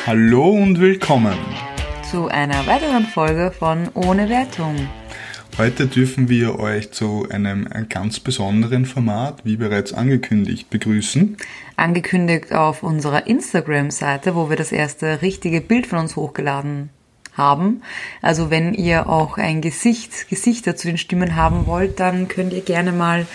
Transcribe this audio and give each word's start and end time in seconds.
Hallo 0.05 0.49
und 0.51 0.79
willkommen. 0.79 1.35
Zu 2.11 2.27
einer 2.27 2.67
weiteren 2.67 3.05
Folge 3.05 3.49
von 3.51 3.89
Ohne 3.95 4.29
Wertung. 4.29 4.75
Heute 5.57 5.87
dürfen 5.87 6.29
wir 6.29 6.59
euch 6.59 6.91
zu 6.91 7.27
einem 7.27 7.67
ganz 7.89 8.19
besonderen 8.19 8.85
Format, 8.85 9.43
wie 9.43 9.57
bereits 9.57 9.91
angekündigt, 9.91 10.69
begrüßen. 10.69 11.35
Angekündigt 11.77 12.53
auf 12.53 12.83
unserer 12.83 13.25
Instagram-Seite, 13.25 14.35
wo 14.35 14.51
wir 14.51 14.55
das 14.55 14.71
erste 14.71 15.23
richtige 15.23 15.61
Bild 15.61 15.87
von 15.87 15.97
uns 15.97 16.15
hochgeladen 16.15 16.91
haben. 17.35 17.81
Also 18.21 18.49
wenn 18.49 18.73
ihr 18.73 19.07
auch 19.09 19.37
ein 19.37 19.61
Gesicht, 19.61 20.29
Gesichter 20.29 20.75
zu 20.75 20.87
den 20.87 20.97
Stimmen 20.97 21.35
haben 21.35 21.65
wollt, 21.67 21.99
dann 21.99 22.27
könnt 22.27 22.53
ihr 22.53 22.61
gerne 22.61 22.91
mal 22.91 23.27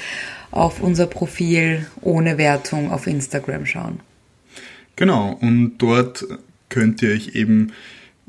auf 0.51 0.81
unser 0.81 1.07
Profil 1.07 1.87
ohne 2.01 2.39
Wertung 2.39 2.91
auf 2.91 3.07
Instagram 3.07 3.67
schauen. 3.67 4.01
Genau, 4.97 5.39
und 5.41 5.79
dort 5.79 6.25
könnt 6.69 7.03
ihr 7.03 7.11
euch 7.11 7.35
eben 7.35 7.73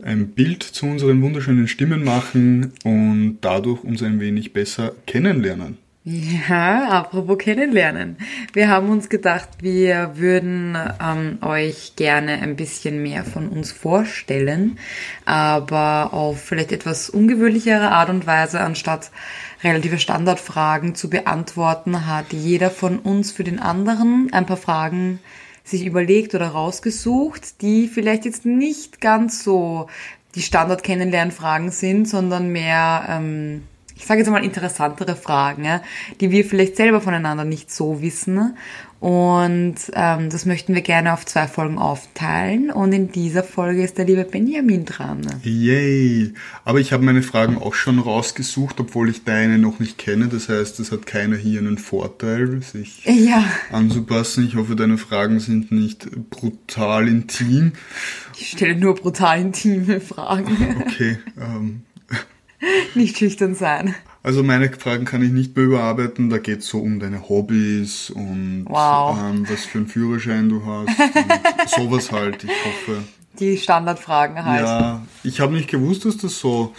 ein 0.03 0.29
Bild 0.29 0.63
zu 0.63 0.85
unseren 0.85 1.21
wunderschönen 1.21 1.67
Stimmen 1.67 2.03
machen 2.03 2.73
und 2.84 3.40
dadurch 3.41 3.84
uns 3.84 4.01
ein 4.01 4.20
wenig 4.20 4.53
besser 4.53 4.93
kennenlernen. 5.05 5.77
Ja, 6.03 6.89
apropos 6.89 7.37
kennenlernen. 7.37 8.17
Wir 8.53 8.69
haben 8.69 8.89
uns 8.89 9.07
gedacht, 9.07 9.49
wir 9.59 10.13
würden 10.15 10.75
ähm, 10.99 11.37
euch 11.43 11.95
gerne 11.95 12.41
ein 12.41 12.55
bisschen 12.55 13.03
mehr 13.03 13.23
von 13.23 13.49
uns 13.49 13.71
vorstellen, 13.71 14.79
aber 15.25 16.11
auf 16.11 16.41
vielleicht 16.41 16.71
etwas 16.71 17.11
ungewöhnlichere 17.11 17.91
Art 17.91 18.09
und 18.09 18.26
Weise, 18.26 18.61
anstatt 18.61 19.11
relative 19.63 19.99
Standardfragen 19.99 20.95
zu 20.95 21.07
beantworten, 21.07 22.07
hat 22.07 22.33
jeder 22.33 22.71
von 22.71 22.98
uns 22.98 23.31
für 23.31 23.43
den 23.43 23.59
anderen 23.59 24.29
ein 24.31 24.48
paar 24.48 24.57
Fragen 24.57 25.20
sich 25.63 25.85
überlegt 25.85 26.33
oder 26.33 26.48
rausgesucht, 26.48 27.61
die 27.61 27.87
vielleicht 27.87 28.26
jetzt 28.26 28.43
nicht 28.43 29.01
ganz 29.01 29.43
so 29.43 29.87
die 30.33 30.41
Standard-Kennenlernfragen 30.41 31.70
sind, 31.70 32.07
sondern 32.09 32.51
mehr 32.51 33.05
ähm, 33.07 33.67
ich 34.02 34.07
sage 34.07 34.20
jetzt 34.20 34.32
mal 34.32 34.44
interessantere 34.44 35.16
Fragen, 35.16 35.63
ja, 35.63 35.82
die 36.20 36.32
wir 36.32 36.44
vielleicht 36.44 36.76
selber 36.76 37.02
voneinander 37.02 37.46
nicht 37.46 37.71
so 37.71 38.02
wissen. 38.02 38.57
Und 38.99 39.76
ähm, 39.94 40.30
das 40.30 40.46
möchten 40.46 40.74
wir 40.74 40.82
gerne 40.82 41.13
auf 41.13 41.26
zwei 41.26 41.48
Folgen 41.48 41.77
aufteilen. 41.77 42.72
Und 42.72 42.94
in 42.94 43.12
dieser 43.12 43.44
Folge 43.44 43.84
ist 43.84 43.99
der 43.99 44.05
liebe 44.05 44.24
Benjamin 44.24 44.85
dran. 44.85 45.22
Yay! 45.44 46.34
Aber 46.66 46.79
ich 46.79 46.94
habe 46.94 47.04
meine 47.04 47.22
Fragen 47.22 47.60
auch 47.60 47.76
schon 47.76 47.99
rausgesucht, 47.99 48.79
obwohl 48.79 49.10
ich 49.10 49.24
deine 49.24 49.60
noch 49.60 49.79
nicht 49.79 49.99
kenne. 49.99 50.27
Das 50.27 50.49
heißt, 50.49 50.79
es 50.79 50.91
hat 50.91 51.05
keiner 51.05 51.35
hier 51.35 51.60
einen 51.60 51.77
Vorteil, 51.77 52.62
sich 52.63 53.05
ja. 53.05 53.44
anzupassen. 53.72 54.48
Ich 54.48 54.55
hoffe, 54.55 54.76
deine 54.76 54.98
Fragen 54.98 55.40
sind 55.40 55.72
nicht 55.72 56.10
brutal 56.32 57.07
intim. 57.07 57.74
Ich 58.35 58.49
stelle 58.49 58.76
nur 58.76 58.96
brutal 58.96 59.41
intime 59.41 60.02
Fragen. 60.02 60.84
Okay. 60.88 61.18
Ähm, 61.40 61.84
nicht 62.95 63.17
schüchtern 63.17 63.55
sein. 63.55 63.95
Also 64.23 64.44
meine 64.44 64.72
Fragen 64.72 65.06
kann 65.06 65.23
ich 65.23 65.31
nicht 65.31 65.56
mehr 65.56 65.66
überarbeiten. 65.66 66.29
Da 66.29 66.38
geht 66.38 66.59
es 66.59 66.67
so 66.67 66.79
um 66.79 67.00
deine 67.00 67.28
Hobbys 67.28 68.12
und 68.12 68.66
wow. 68.67 69.17
ähm, 69.19 69.50
was 69.50 69.66
für 69.66 69.79
einen 69.79 69.88
Führerschein 69.88 70.50
du 70.50 70.63
hast. 70.66 71.00
und 71.00 71.69
sowas 71.75 72.12
halt. 72.12 72.44
Ich 72.44 72.51
hoffe. 72.66 73.03
Die 73.39 73.57
Standardfragen 73.57 74.45
halt. 74.45 74.66
Ja, 74.66 75.01
ich 75.23 75.39
habe 75.39 75.53
nicht 75.53 75.69
gewusst, 75.69 76.06
dass 76.06 76.17
das 76.17 76.38
so 76.38 76.75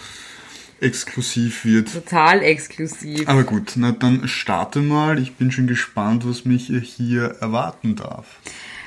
exklusiv 0.80 1.64
wird. 1.64 1.92
Total 1.92 2.42
exklusiv. 2.42 3.28
Aber 3.28 3.44
gut, 3.44 3.72
na 3.76 3.92
dann 3.92 4.28
starte 4.28 4.80
mal. 4.80 5.18
Ich 5.18 5.34
bin 5.34 5.50
schon 5.50 5.66
gespannt, 5.66 6.28
was 6.28 6.44
mich 6.44 6.70
hier 6.82 7.36
erwarten 7.40 7.96
darf. 7.96 8.26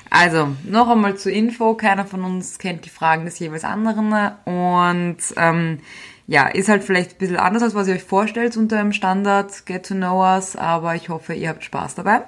Also, 0.09 0.56
noch 0.63 0.88
einmal 0.88 1.17
zur 1.17 1.31
Info. 1.31 1.73
Keiner 1.73 2.06
von 2.06 2.23
uns 2.23 2.57
kennt 2.57 2.85
die 2.85 2.89
Fragen 2.89 3.25
des 3.25 3.39
jeweils 3.39 3.66
anderen. 3.66 4.13
Und 4.45 5.17
ähm, 5.35 5.79
ja, 6.28 6.47
ist 6.47 6.69
halt 6.69 6.84
vielleicht 6.84 7.12
ein 7.12 7.18
bisschen 7.19 7.38
anders, 7.38 7.62
als 7.62 7.75
was 7.75 7.88
ihr 7.88 7.96
euch 7.96 8.03
vorstellt 8.03 8.58
unter 8.58 8.80
einem 8.80 8.94
Standard 8.94 9.66
Get 9.66 9.88
to 9.88 9.94
Know 9.94 10.24
Us, 10.24 10.56
aber 10.56 10.96
ich 10.96 11.09
hoffe, 11.09 11.34
ihr 11.34 11.50
habt 11.50 11.63
Spaß 11.63 11.96
dabei. 11.96 12.24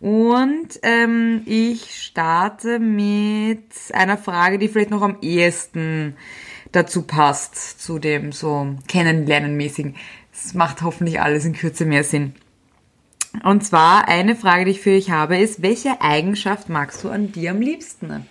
Und 0.00 0.78
ähm, 0.82 1.42
ich 1.46 2.02
starte 2.02 2.78
mit 2.78 3.64
einer 3.92 4.16
Frage, 4.16 4.58
die 4.58 4.68
vielleicht 4.68 4.90
noch 4.90 5.02
am 5.02 5.18
ehesten 5.22 6.16
dazu 6.70 7.02
passt, 7.02 7.82
zu 7.82 7.98
dem 7.98 8.30
so 8.30 8.76
Kennenlernen-mäßigen. 8.88 9.94
Es 10.32 10.54
macht 10.54 10.82
hoffentlich 10.82 11.20
alles 11.20 11.44
in 11.44 11.52
Kürze 11.52 11.84
mehr 11.84 12.04
Sinn. 12.04 12.34
Und 13.42 13.64
zwar 13.64 14.08
eine 14.08 14.36
Frage, 14.36 14.66
die 14.66 14.72
ich 14.72 14.80
für 14.80 14.94
euch 14.94 15.10
habe, 15.10 15.38
ist, 15.38 15.62
welche 15.62 16.00
Eigenschaft 16.00 16.68
magst 16.68 17.02
du 17.02 17.10
an 17.10 17.32
dir 17.32 17.50
am 17.50 17.60
liebsten? 17.60 18.26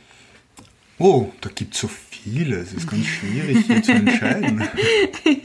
Oh, 1.03 1.31
da 1.41 1.49
gibt's 1.49 1.79
so 1.79 1.87
viele. 1.87 2.57
Es 2.57 2.73
ist 2.73 2.87
ganz 2.87 3.07
schwierig 3.07 3.65
hier 3.65 3.81
zu 3.81 3.91
entscheiden. 3.91 4.63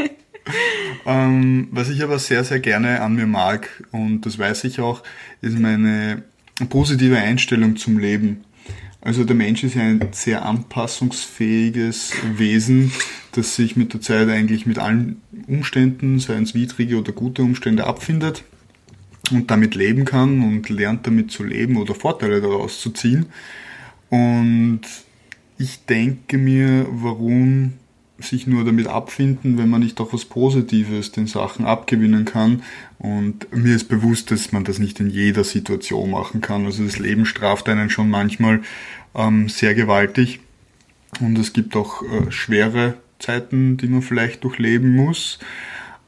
ähm, 1.07 1.69
was 1.71 1.89
ich 1.89 2.03
aber 2.03 2.19
sehr, 2.19 2.45
sehr 2.45 2.61
gerne 2.61 3.01
an 3.01 3.15
mir 3.15 3.25
mag, 3.25 3.83
und 3.91 4.27
das 4.27 4.39
weiß 4.39 4.65
ich 4.65 4.81
auch, 4.81 5.03
ist 5.41 5.59
meine 5.59 6.25
positive 6.69 7.17
Einstellung 7.17 7.77
zum 7.77 7.99
Leben. 7.99 8.45
Also 9.01 9.25
der 9.25 9.35
Mensch 9.35 9.65
ist 9.65 9.77
ja 9.77 9.81
ein 9.81 10.07
sehr 10.13 10.45
anpassungsfähiges 10.45 12.13
Wesen, 12.37 12.93
das 13.33 13.57
sich 13.57 13.77
mit 13.77 13.95
der 13.95 14.03
Zeit 14.03 14.29
eigentlich 14.29 14.67
mit 14.67 14.79
allen 14.79 15.23
Umständen, 15.47 16.19
seien 16.19 16.43
es 16.43 16.55
widrige 16.55 16.99
oder 16.99 17.13
gute 17.13 17.43
Umstände, 17.43 17.87
abfindet 17.87 18.45
und 19.31 19.51
damit 19.51 19.75
leben 19.75 20.05
kann 20.05 20.43
und 20.43 20.69
lernt 20.69 21.07
damit 21.07 21.31
zu 21.31 21.45
leben 21.45 21.79
oder 21.79 21.95
Vorteile 21.95 22.43
daraus 22.43 22.79
zu 22.83 22.91
ziehen. 22.91 23.25
Und 24.11 24.83
ich 25.59 25.85
denke 25.87 26.39
mir, 26.39 26.87
warum 26.91 27.75
sich 28.19 28.47
nur 28.47 28.65
damit 28.65 28.87
abfinden, 28.87 29.59
wenn 29.59 29.69
man 29.69 29.83
nicht 29.83 30.01
auch 30.01 30.13
was 30.13 30.25
Positives 30.25 31.13
den 31.13 31.27
Sachen 31.27 31.67
abgewinnen 31.67 32.25
kann. 32.25 32.63
Und 32.99 33.53
mir 33.55 33.77
ist 33.77 33.89
bewusst, 33.89 34.31
dass 34.31 34.53
man 34.53 34.65
das 34.65 34.79
nicht 34.79 35.01
in 35.01 35.11
jeder 35.11 35.45
Situation 35.45 36.11
machen 36.11 36.41
kann. 36.41 36.65
Also 36.65 36.85
das 36.85 36.99
Leben 36.99 37.27
straft 37.27 37.69
einen 37.69 37.91
schon 37.91 38.09
manchmal 38.09 38.63
ähm, 39.15 39.49
sehr 39.49 39.75
gewaltig. 39.75 40.41
Und 41.21 41.39
es 41.39 41.53
gibt 41.53 41.77
auch 41.77 42.03
äh, 42.03 42.31
schwere 42.31 42.95
Zeiten, 43.19 43.77
die 43.77 43.89
man 43.89 44.03
vielleicht 44.03 44.45
durchleben 44.45 44.95
muss. 44.95 45.39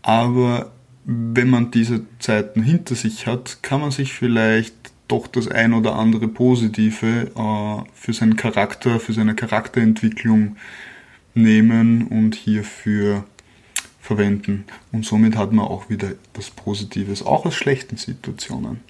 Aber 0.03 0.73
wenn 1.05 1.51
man 1.51 1.71
diese 1.71 2.05
Zeiten 2.19 2.63
hinter 2.63 2.95
sich 2.95 3.27
hat, 3.27 3.59
kann 3.63 3.81
man 3.81 3.91
sich 3.91 4.13
vielleicht 4.13 4.75
doch 5.09 5.27
das 5.27 5.49
ein 5.49 5.73
oder 5.73 5.97
andere 5.97 6.29
Positive 6.29 7.31
äh, 7.35 7.91
für 7.95 8.13
seinen 8.13 8.37
Charakter, 8.37 9.01
für 9.01 9.13
seine 9.13 9.35
Charakterentwicklung 9.35 10.57
nehmen 11.35 12.07
und 12.07 12.35
hierfür 12.35 13.25
verwenden. 14.01 14.65
Und 14.93 15.05
somit 15.05 15.37
hat 15.37 15.53
man 15.53 15.67
auch 15.67 15.91
wieder 15.91 16.09
etwas 16.11 16.51
Positives, 16.51 17.25
auch 17.25 17.45
aus 17.45 17.55
schlechten 17.55 17.97
Situationen. 17.97 18.81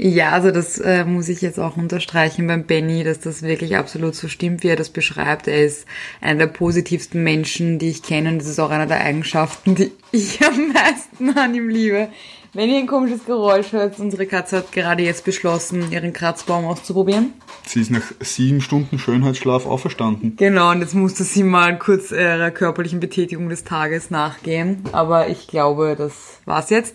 Ja, 0.00 0.30
also 0.30 0.52
das 0.52 0.78
äh, 0.78 1.04
muss 1.04 1.28
ich 1.28 1.40
jetzt 1.42 1.58
auch 1.58 1.76
unterstreichen 1.76 2.46
beim 2.46 2.62
Benny, 2.62 3.02
dass 3.02 3.18
das 3.18 3.42
wirklich 3.42 3.76
absolut 3.76 4.14
so 4.14 4.28
stimmt, 4.28 4.62
wie 4.62 4.68
er 4.68 4.76
das 4.76 4.90
beschreibt. 4.90 5.48
Er 5.48 5.64
ist 5.64 5.86
einer 6.20 6.38
der 6.38 6.52
positivsten 6.52 7.24
Menschen, 7.24 7.80
die 7.80 7.88
ich 7.88 8.04
kenne 8.04 8.30
und 8.30 8.38
das 8.38 8.46
ist 8.46 8.60
auch 8.60 8.70
einer 8.70 8.86
der 8.86 9.00
Eigenschaften, 9.00 9.74
die 9.74 9.90
ich 10.12 10.40
am 10.46 10.72
meisten 10.72 11.36
an 11.36 11.52
ihm 11.52 11.68
liebe. 11.68 12.10
Wenn 12.54 12.70
ihr 12.70 12.78
ein 12.78 12.86
komisches 12.86 13.24
Geräusch 13.24 13.72
hört, 13.72 13.98
unsere 13.98 14.26
Katze 14.26 14.58
hat 14.58 14.72
gerade 14.72 15.02
jetzt 15.02 15.24
beschlossen, 15.24 15.92
ihren 15.92 16.12
Kratzbaum 16.12 16.64
auszuprobieren. 16.64 17.34
Sie 17.66 17.80
ist 17.80 17.90
nach 17.90 18.02
sieben 18.20 18.62
Stunden 18.62 18.98
Schönheitsschlaf 18.98 19.66
auferstanden. 19.66 20.34
Genau, 20.36 20.70
und 20.70 20.80
jetzt 20.80 20.94
musste 20.94 21.24
sie 21.24 21.42
mal 21.42 21.78
kurz 21.78 22.10
ihrer 22.10 22.50
körperlichen 22.50 23.00
Betätigung 23.00 23.50
des 23.50 23.64
Tages 23.64 24.10
nachgehen. 24.10 24.82
Aber 24.92 25.28
ich 25.28 25.46
glaube, 25.46 25.94
das 25.96 26.38
war's 26.46 26.70
jetzt. 26.70 26.94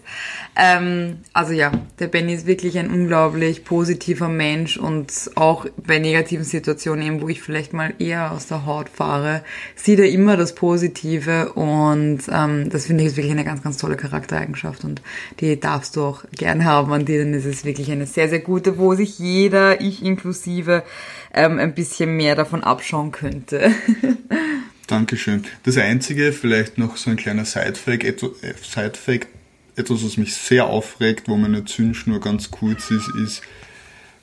Ähm, 0.55 1.19
also 1.33 1.53
ja, 1.53 1.71
der 1.99 2.07
Benny 2.07 2.33
ist 2.33 2.47
wirklich 2.47 2.79
ein 2.79 2.89
unglaublich 2.89 3.63
positiver 3.63 4.29
Mensch 4.29 4.77
und 4.77 5.29
auch 5.35 5.67
bei 5.77 5.99
negativen 5.99 6.43
Situationen, 6.43 7.05
eben, 7.05 7.21
wo 7.21 7.29
ich 7.29 7.41
vielleicht 7.41 7.73
mal 7.73 7.93
eher 7.99 8.31
aus 8.31 8.47
der 8.47 8.65
Haut 8.65 8.89
fahre, 8.89 9.43
sieht 9.75 9.99
er 9.99 10.09
immer 10.09 10.35
das 10.35 10.55
Positive 10.55 11.53
und 11.53 12.21
ähm, 12.31 12.69
das 12.69 12.87
finde 12.87 13.03
ich 13.03 13.09
ist 13.09 13.17
wirklich 13.17 13.31
eine 13.31 13.45
ganz, 13.45 13.61
ganz 13.61 13.77
tolle 13.77 13.95
Charaktereigenschaft 13.95 14.83
und 14.83 15.01
die 15.39 15.42
darfst 15.59 15.95
du 15.95 16.01
auch 16.01 16.23
gern 16.31 16.65
haben 16.65 16.91
an 16.93 17.05
dir, 17.05 17.19
denn 17.19 17.33
es 17.33 17.45
ist 17.45 17.65
wirklich 17.65 17.91
eine 17.91 18.05
sehr, 18.05 18.29
sehr 18.29 18.39
gute, 18.39 18.77
wo 18.77 18.95
sich 18.95 19.19
jeder, 19.19 19.81
ich 19.81 20.03
inklusive, 20.03 20.83
ähm, 21.33 21.59
ein 21.59 21.73
bisschen 21.73 22.15
mehr 22.15 22.35
davon 22.35 22.63
abschauen 22.63 23.11
könnte. 23.11 23.71
Dankeschön. 24.87 25.43
Das 25.63 25.77
Einzige, 25.77 26.33
vielleicht 26.33 26.77
noch 26.77 26.97
so 26.97 27.09
ein 27.09 27.17
kleiner 27.17 27.45
Sidefact, 27.45 28.03
äh, 28.03 28.53
Sidefact 28.61 29.27
etwas, 29.75 30.03
was 30.03 30.17
mich 30.17 30.35
sehr 30.35 30.67
aufregt, 30.67 31.27
wo 31.27 31.35
meine 31.35 31.65
Zündschnur 31.65 32.19
ganz 32.19 32.51
kurz 32.51 32.91
ist, 32.91 33.09
ist, 33.15 33.41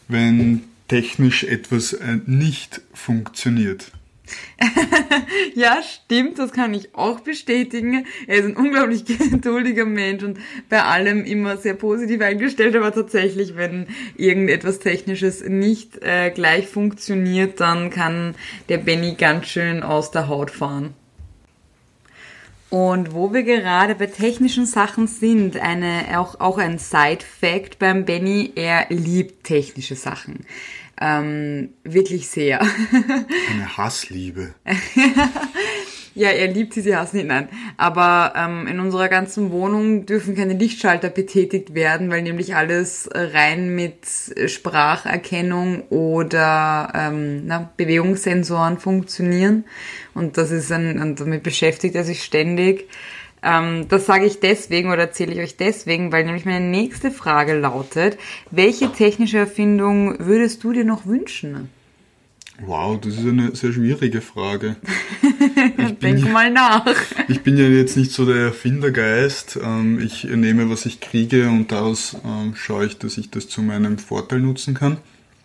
wenn 0.09 0.63
technisch 0.89 1.45
etwas 1.45 1.93
äh, 1.93 2.19
nicht 2.27 2.81
funktioniert. 2.93 3.91
ja, 5.55 5.83
stimmt, 5.83 6.39
das 6.39 6.53
kann 6.53 6.75
ich 6.75 6.95
auch 6.95 7.21
bestätigen. 7.21 8.07
Er 8.27 8.37
ist 8.39 8.45
ein 8.47 8.57
unglaublich 8.57 9.05
geduldiger 9.31 9.87
Mensch 9.87 10.23
und 10.23 10.39
bei 10.69 10.83
allem 10.83 11.25
immer 11.25 11.57
sehr 11.57 11.75
positiv 11.75 12.21
eingestellt, 12.21 12.77
aber 12.77 12.93
tatsächlich, 12.93 13.57
wenn 13.57 13.87
irgendetwas 14.17 14.79
Technisches 14.79 15.43
nicht 15.43 16.03
äh, 16.03 16.31
gleich 16.31 16.69
funktioniert, 16.69 17.61
dann 17.61 17.91
kann 17.91 18.35
der 18.69 18.79
Benny 18.79 19.15
ganz 19.15 19.47
schön 19.47 19.83
aus 19.83 20.11
der 20.11 20.29
Haut 20.29 20.51
fahren. 20.51 20.95
Und 22.71 23.13
wo 23.13 23.33
wir 23.33 23.43
gerade 23.43 23.97
bei 23.97 24.07
technischen 24.07 24.65
Sachen 24.65 25.09
sind, 25.09 25.57
eine, 25.57 26.19
auch, 26.19 26.39
auch 26.39 26.59
ein 26.59 26.79
Side-Fact 26.79 27.81
beim 27.81 28.05
Benny, 28.05 28.53
er 28.55 28.87
liebt 28.91 29.45
technische 29.45 29.97
Sachen. 29.97 30.47
Ähm, 31.01 31.71
wirklich 31.83 32.29
sehr. 32.29 32.61
Eine 32.61 33.77
Hassliebe. 33.77 34.55
ja, 36.15 36.31
er 36.31 36.49
liebt 36.49 36.75
sie, 36.75 36.81
sie 36.81 36.97
hasst 36.97 37.15
nicht, 37.15 37.27
nein. 37.27 37.49
Aber 37.77 38.33
ähm, 38.37 38.67
in 38.67 38.81
unserer 38.81 39.09
ganzen 39.09 39.53
Wohnung 39.53 40.07
dürfen 40.07 40.35
keine 40.35 40.55
Lichtschalter 40.55 41.09
betätigt 41.09 41.75
werden, 41.75 42.11
weil 42.11 42.23
nämlich 42.23 42.57
alles 42.57 43.09
rein 43.13 43.75
mit 43.75 44.07
Spracherkennung 44.47 45.83
oder 45.89 46.93
ähm, 46.95 47.47
na, 47.47 47.71
Bewegungssensoren 47.77 48.79
funktionieren. 48.79 49.65
Und 50.15 50.37
das 50.37 50.51
ist 50.51 50.73
ein, 50.73 51.01
und 51.01 51.21
damit 51.21 51.43
beschäftigt 51.45 51.95
er 51.95 52.05
sich 52.05 52.25
ständig. 52.25 52.89
Ähm, 53.43 53.87
das 53.89 54.07
sage 54.07 54.27
ich 54.27 54.41
deswegen 54.41 54.91
oder 54.91 55.03
erzähle 55.03 55.33
ich 55.33 55.41
euch 55.41 55.57
deswegen, 55.57 56.13
weil 56.13 56.25
nämlich 56.25 56.45
meine 56.45 56.65
nächste 56.65 57.11
Frage 57.11 57.55
lautet, 57.55 58.19
welche 58.51 58.93
technische 58.93 59.39
Erfindung 59.39 60.17
würdest 60.19 60.65
du 60.65 60.73
dir 60.73 60.85
noch 60.85 61.07
wünschen? 61.07 61.71
Wow, 62.67 63.01
das 63.01 63.15
ist 63.15 63.27
eine 63.27 63.55
sehr 63.55 63.73
schwierige 63.73 64.21
Frage. 64.21 64.77
Denk 66.03 66.21
ja, 66.25 66.29
mal 66.31 66.51
nach. 66.51 66.85
Ich 67.29 67.43
bin 67.43 67.57
ja 67.57 67.65
jetzt 67.65 67.97
nicht 67.97 68.13
so 68.13 68.27
der 68.27 68.37
Erfindergeist. 68.37 69.59
Ähm, 69.63 69.99
ich 69.99 70.25
nehme, 70.25 70.69
was 70.71 70.85
ich 70.87 71.01
kriege 71.01 71.49
und 71.49 71.73
daraus 71.73 72.17
ähm, 72.25 72.55
schaue 72.55 72.87
ich, 72.87 72.99
dass 72.99 73.17
ich 73.19 73.31
das 73.31 73.49
zu 73.49 73.63
meinem 73.63 73.99
Vorteil 73.99 74.41
nutzen 74.41 74.75
kann. 74.75 74.99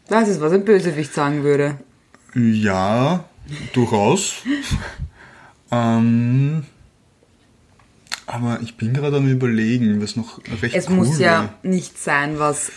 Das 0.07 0.27
ist, 0.27 0.41
was 0.41 0.51
ein 0.51 0.65
Bösewicht 0.65 1.13
sagen 1.13 1.44
würde. 1.44 1.77
Ja, 2.35 3.23
durchaus. 3.73 4.44
ähm, 5.71 6.63
aber 8.27 8.59
ich 8.62 8.75
bin 8.75 8.94
gerade 8.94 9.17
am 9.17 9.29
überlegen, 9.29 10.01
was 10.01 10.15
noch 10.15 10.39
recht 10.62 10.75
Es 10.75 10.89
cool 10.89 10.95
muss 10.95 11.19
ja 11.19 11.44
wäre. 11.44 11.50
nicht 11.63 11.97
sein, 11.97 12.39
was 12.39 12.71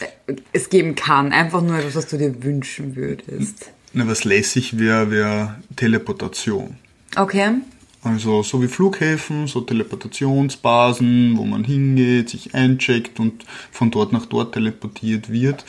es 0.53 0.69
geben 0.71 0.95
kann. 0.95 1.33
Einfach 1.33 1.63
nur 1.63 1.77
etwas, 1.77 1.97
was 1.97 2.07
du 2.07 2.19
dir 2.19 2.43
wünschen 2.45 2.95
würdest. 2.97 3.73
Na, 3.93 4.07
was 4.07 4.25
lässig 4.25 4.79
wäre, 4.79 5.11
wäre 5.11 5.57
Teleportation. 5.77 6.77
Okay. 7.17 7.55
Also 8.03 8.43
so 8.43 8.63
wie 8.63 8.69
Flughäfen, 8.69 9.47
so 9.47 9.61
Teleportationsbasen, 9.61 11.37
wo 11.37 11.45
man 11.45 11.65
hingeht, 11.65 12.31
sich 12.31 12.55
eincheckt 12.55 13.19
und 13.19 13.45
von 13.73 13.91
dort 13.91 14.13
nach 14.13 14.27
dort 14.27 14.55
teleportiert 14.55 15.31
wird. 15.31 15.65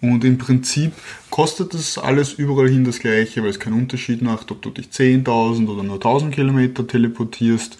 Und 0.00 0.24
im 0.24 0.38
Prinzip 0.38 0.92
kostet 1.30 1.74
das 1.74 1.98
alles 1.98 2.34
überall 2.34 2.68
hin 2.68 2.84
das 2.84 3.00
gleiche, 3.00 3.42
weil 3.42 3.50
es 3.50 3.60
keinen 3.60 3.80
Unterschied 3.80 4.22
macht, 4.22 4.50
ob 4.50 4.60
du 4.62 4.70
dich 4.70 4.88
10.000 4.88 5.68
oder 5.68 5.82
nur 5.82 5.98
1.000 5.98 6.30
Kilometer 6.30 6.86
teleportierst. 6.86 7.78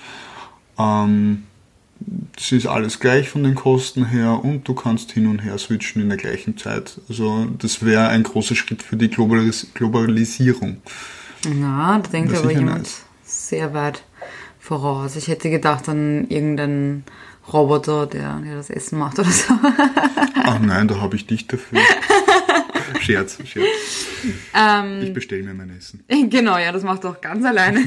Ähm, 0.79 1.44
das 2.37 2.53
ist 2.53 2.67
alles 2.67 3.01
gleich 3.01 3.29
von 3.29 3.43
den 3.45 3.55
Kosten 3.55 4.06
her 4.06 4.41
und 4.43 4.67
du 4.69 4.75
kannst 4.75 5.12
hin 5.12 5.27
und 5.27 5.41
her 5.41 5.56
switchen 5.59 6.03
in 6.03 6.09
der 6.09 6.19
gleichen 6.19 6.56
Zeit. 6.56 7.01
Also 7.09 7.47
das 7.59 7.85
wäre 7.85 8.09
ein 8.09 8.23
großer 8.23 8.55
Schritt 8.55 8.83
für 8.83 8.97
die 8.97 9.09
Globalis 9.09 9.69
Globalisierung. 9.75 10.79
Ja, 11.45 11.99
da 12.03 12.09
denkt 12.11 12.35
aber 12.37 12.51
jemand 12.51 12.79
nice. 12.79 13.03
sehr 13.23 13.75
weit 13.75 14.03
voraus. 14.59 15.17
Ich 15.17 15.29
hätte 15.29 15.51
gedacht 15.51 15.89
an 15.89 16.27
irgendeinen 16.29 17.05
Roboter, 17.53 18.06
der, 18.06 18.41
der 18.45 18.56
das 18.56 18.71
Essen 18.71 18.99
macht 18.99 19.19
oder 19.19 19.31
so. 19.31 19.53
Ach 20.43 20.59
nein, 20.61 20.89
da 20.89 21.01
habe 21.01 21.17
ich 21.17 21.27
dich 21.27 21.47
dafür. 21.47 21.79
Scherz, 23.01 23.39
Scherz. 23.47 23.67
Ähm, 24.55 25.03
Ich 25.03 25.12
bestelle 25.12 25.43
mir 25.43 25.53
mein 25.55 25.77
Essen. 25.77 26.03
Genau, 26.31 26.56
ja, 26.56 26.73
das 26.73 26.83
macht 26.83 27.05
doch 27.05 27.21
ganz 27.21 27.45
alleine. 27.45 27.85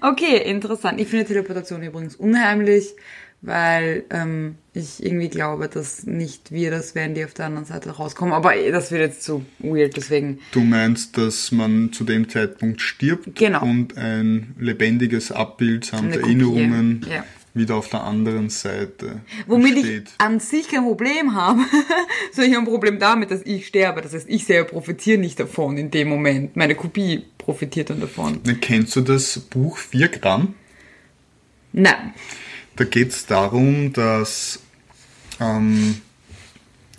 Okay, 0.00 0.38
interessant. 0.38 1.00
Ich 1.00 1.08
finde 1.08 1.24
Teleportation 1.24 1.82
übrigens 1.82 2.16
unheimlich, 2.16 2.94
weil 3.42 4.04
ähm, 4.10 4.56
ich 4.72 5.04
irgendwie 5.04 5.28
glaube, 5.28 5.68
dass 5.68 6.04
nicht 6.06 6.50
wir 6.50 6.70
das 6.70 6.94
wären, 6.94 7.14
die 7.14 7.24
auf 7.24 7.34
der 7.34 7.46
anderen 7.46 7.66
Seite 7.66 7.90
rauskommen. 7.90 8.32
Aber 8.32 8.56
eh, 8.56 8.70
das 8.70 8.90
wird 8.90 9.02
jetzt 9.02 9.22
zu 9.22 9.44
weird, 9.58 9.96
deswegen. 9.96 10.40
Du 10.52 10.60
meinst, 10.60 11.18
dass 11.18 11.52
man 11.52 11.92
zu 11.92 12.04
dem 12.04 12.28
Zeitpunkt 12.28 12.80
stirbt 12.80 13.34
Genau. 13.36 13.62
und 13.62 13.96
ein 13.98 14.54
lebendiges 14.58 15.30
Abbild 15.30 15.84
samt 15.84 16.16
Erinnerungen 16.16 17.04
ja. 17.10 17.24
Wieder 17.54 17.76
auf 17.76 17.88
der 17.88 18.02
anderen 18.02 18.50
Seite 18.50 19.20
Womit 19.46 19.78
steht. 19.78 20.08
ich 20.08 20.14
an 20.18 20.40
sich 20.40 20.68
kein 20.68 20.82
Problem 20.84 21.34
habe, 21.34 21.60
sondern 22.32 22.50
ich 22.50 22.56
habe 22.56 22.66
ein 22.66 22.70
Problem 22.70 22.98
damit, 22.98 23.30
dass 23.30 23.42
ich 23.42 23.66
sterbe. 23.66 24.02
Das 24.02 24.12
heißt, 24.12 24.28
ich 24.28 24.44
selber 24.44 24.68
profitiere 24.70 25.18
nicht 25.18 25.38
davon 25.38 25.78
in 25.78 25.90
dem 25.90 26.08
Moment. 26.08 26.56
Meine 26.56 26.74
Kopie 26.74 27.24
profitiert 27.38 27.90
dann 27.90 28.00
davon. 28.00 28.40
Kennst 28.60 28.96
du 28.96 29.00
das 29.00 29.38
Buch 29.38 29.78
4 29.78 30.08
Gramm? 30.08 30.54
Nein. 31.72 32.12
Da 32.76 32.84
geht 32.84 33.10
es 33.10 33.26
darum, 33.26 33.92
dass 33.92 34.60
ähm, 35.40 36.00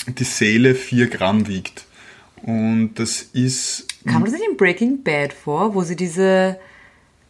die 0.07 0.23
Seele 0.23 0.73
4 0.73 1.07
Gramm 1.07 1.47
wiegt. 1.47 1.85
Und 2.43 2.95
das 2.95 3.23
ist 3.33 3.87
Kam 4.05 4.23
das 4.23 4.33
nicht 4.33 4.43
in 4.49 4.55
Breaking 4.55 5.03
Bad 5.03 5.33
vor, 5.33 5.73
wo 5.73 5.81
sie 5.81 5.95
diese 5.95 6.59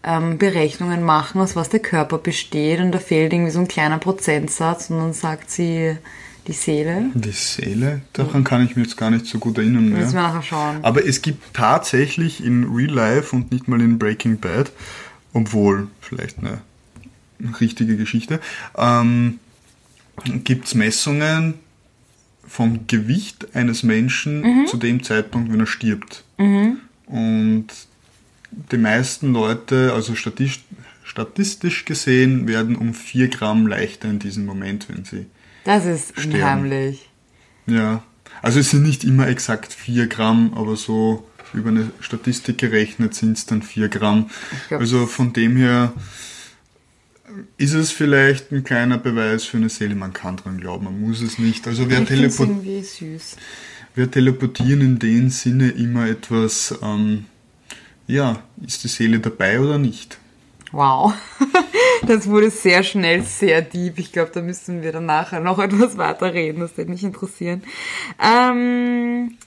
ähm, 0.05 0.37
Berechnungen 0.37 1.03
machen, 1.03 1.41
aus 1.41 1.55
was 1.55 1.69
der 1.69 1.79
Körper 1.79 2.17
besteht 2.17 2.79
und 2.79 2.91
da 2.91 2.99
fehlt 2.99 3.33
irgendwie 3.33 3.51
so 3.51 3.59
ein 3.59 3.67
kleiner 3.67 3.97
Prozentsatz 3.97 4.89
und 4.89 4.99
dann 4.99 5.13
sagt 5.13 5.49
sie 5.49 5.97
die 6.47 6.53
Seele. 6.53 7.09
die 7.15 7.31
Seele. 7.31 8.01
Daran 8.13 8.43
kann 8.43 8.63
ich 8.63 8.75
mir 8.75 8.83
jetzt 8.83 8.97
gar 8.97 9.09
nicht 9.09 9.25
so 9.25 9.39
gut 9.39 9.57
erinnern 9.57 9.89
mehr. 9.89 10.01
Müssen 10.01 10.13
wir 10.13 10.21
nachher 10.21 10.43
schauen. 10.43 10.77
Aber 10.83 11.03
es 11.03 11.23
gibt 11.23 11.55
tatsächlich 11.55 12.43
in 12.43 12.65
Real 12.65 12.91
Life 12.91 13.35
und 13.35 13.51
nicht 13.51 13.67
mal 13.67 13.81
in 13.81 13.97
Breaking 13.97 14.39
Bad, 14.39 14.71
obwohl 15.33 15.87
vielleicht 16.01 16.37
eine 16.37 16.61
richtige 17.59 17.97
Geschichte, 17.97 18.39
ähm, 18.77 19.39
gibt 20.43 20.67
es 20.67 20.75
Messungen 20.75 21.55
vom 22.47 22.85
Gewicht 22.85 23.55
eines 23.55 23.81
Menschen 23.81 24.67
zu 24.67 24.77
dem 24.77 25.01
Zeitpunkt, 25.03 25.51
wenn 25.51 25.59
er 25.59 25.65
stirbt. 25.65 26.23
Und 26.37 27.67
die 28.51 28.77
meisten 28.77 29.33
Leute, 29.33 29.91
also 29.93 30.15
statistisch, 30.15 30.63
statistisch 31.03 31.85
gesehen, 31.85 32.47
werden 32.47 32.75
um 32.75 32.93
4 32.93 33.27
Gramm 33.29 33.67
leichter 33.67 34.09
in 34.09 34.19
diesem 34.19 34.45
Moment, 34.45 34.87
wenn 34.89 35.05
sie 35.05 35.27
Das 35.63 35.85
ist 35.85 36.19
Sterben. 36.19 36.35
unheimlich. 36.35 37.09
ja, 37.67 38.03
also 38.41 38.59
es 38.59 38.71
sind 38.71 38.83
nicht 38.83 39.03
immer 39.03 39.27
exakt 39.27 39.71
4 39.73 40.07
Gramm, 40.07 40.53
aber 40.55 40.75
so 40.75 41.27
über 41.53 41.69
eine 41.69 41.89
Statistik 42.01 42.57
gerechnet 42.57 43.13
sind 43.15 43.37
es 43.37 43.45
dann 43.45 43.61
4 43.61 43.87
Gramm. 43.89 44.29
Also 44.71 45.05
von 45.05 45.31
dem 45.31 45.55
her 45.55 45.93
ist 47.57 47.73
es 47.73 47.91
vielleicht 47.91 48.51
ein 48.51 48.63
kleiner 48.63 48.97
Beweis 48.97 49.45
für 49.45 49.57
eine 49.57 49.69
Seele. 49.69 49.95
Man 49.95 50.13
kann 50.13 50.37
dran 50.37 50.59
glauben, 50.59 50.85
man 50.85 50.99
muss 51.01 51.21
es 51.21 51.37
nicht. 51.39 51.67
Also 51.67 51.89
wer, 51.89 52.05
teleport 52.05 52.49
irgendwie 52.49 52.83
süß. 52.83 53.37
wer 53.95 54.09
teleportieren 54.09 54.81
in 54.81 54.99
dem 54.99 55.29
Sinne 55.29 55.69
immer 55.69 56.07
etwas, 56.07 56.75
ähm, 56.81 57.25
ja, 58.07 58.41
ist 58.65 58.83
die 58.83 58.87
Seele 58.87 59.19
dabei 59.19 59.59
oder 59.59 59.77
nicht? 59.77 60.17
Wow. 60.71 61.13
Das 62.07 62.27
wurde 62.27 62.51
sehr 62.51 62.83
schnell 62.83 63.23
sehr 63.23 63.63
deep. 63.63 63.97
Ich 63.97 64.11
glaube, 64.11 64.29
da 64.31 64.41
müssen 64.41 64.83
wir 64.83 64.91
dann 64.91 65.07
nachher 65.07 65.39
noch 65.39 65.57
etwas 65.59 65.97
weiter 65.97 66.33
reden. 66.33 66.59
Das 66.59 66.77
würde 66.77 66.91
mich 66.91 67.03
interessieren. 67.03 67.63
Ähm, 68.21 69.37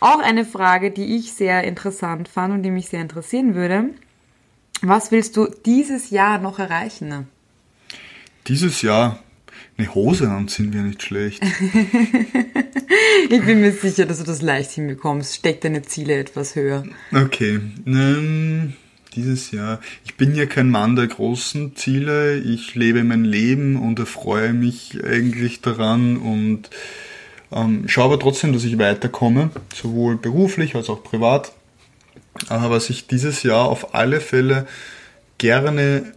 auch 0.00 0.18
eine 0.18 0.44
Frage, 0.44 0.90
die 0.90 1.16
ich 1.16 1.32
sehr 1.32 1.62
interessant 1.62 2.28
fand 2.28 2.54
und 2.54 2.62
die 2.64 2.70
mich 2.70 2.88
sehr 2.88 3.02
interessieren 3.02 3.54
würde. 3.54 3.90
Was 4.82 5.12
willst 5.12 5.36
du 5.36 5.48
dieses 5.64 6.10
Jahr 6.10 6.38
noch 6.38 6.58
erreichen? 6.58 7.28
Dieses 8.46 8.82
Jahr 8.82 9.20
eine 9.78 9.94
Hose 9.94 10.28
anziehen 10.28 10.72
wäre 10.74 10.84
nicht 10.84 11.02
schlecht. 11.02 11.42
Ich 13.30 13.44
bin 13.44 13.60
mir 13.60 13.72
sicher, 13.72 14.06
dass 14.06 14.18
du 14.18 14.24
das 14.24 14.40
leicht 14.40 14.70
hinbekommst. 14.70 15.34
Steck 15.34 15.60
deine 15.60 15.82
Ziele 15.82 16.18
etwas 16.18 16.56
höher. 16.56 16.84
Okay, 17.12 17.60
ähm, 17.86 18.72
dieses 19.14 19.50
Jahr. 19.50 19.80
Ich 20.04 20.16
bin 20.16 20.34
ja 20.34 20.46
kein 20.46 20.70
Mann 20.70 20.96
der 20.96 21.06
großen 21.06 21.76
Ziele. 21.76 22.38
Ich 22.38 22.74
lebe 22.74 23.04
mein 23.04 23.24
Leben 23.24 23.76
und 23.76 23.98
erfreue 23.98 24.52
mich 24.54 24.98
eigentlich 25.04 25.60
daran 25.60 26.16
und 26.16 26.70
ähm, 27.52 27.84
schaue 27.86 28.06
aber 28.06 28.18
trotzdem, 28.18 28.52
dass 28.52 28.64
ich 28.64 28.78
weiterkomme, 28.78 29.50
sowohl 29.74 30.16
beruflich 30.16 30.74
als 30.74 30.88
auch 30.88 31.02
privat. 31.02 31.52
Aber 32.48 32.70
was 32.70 32.88
ich 32.88 33.06
dieses 33.06 33.42
Jahr 33.42 33.66
auf 33.66 33.94
alle 33.94 34.20
Fälle 34.20 34.66
gerne 35.36 36.14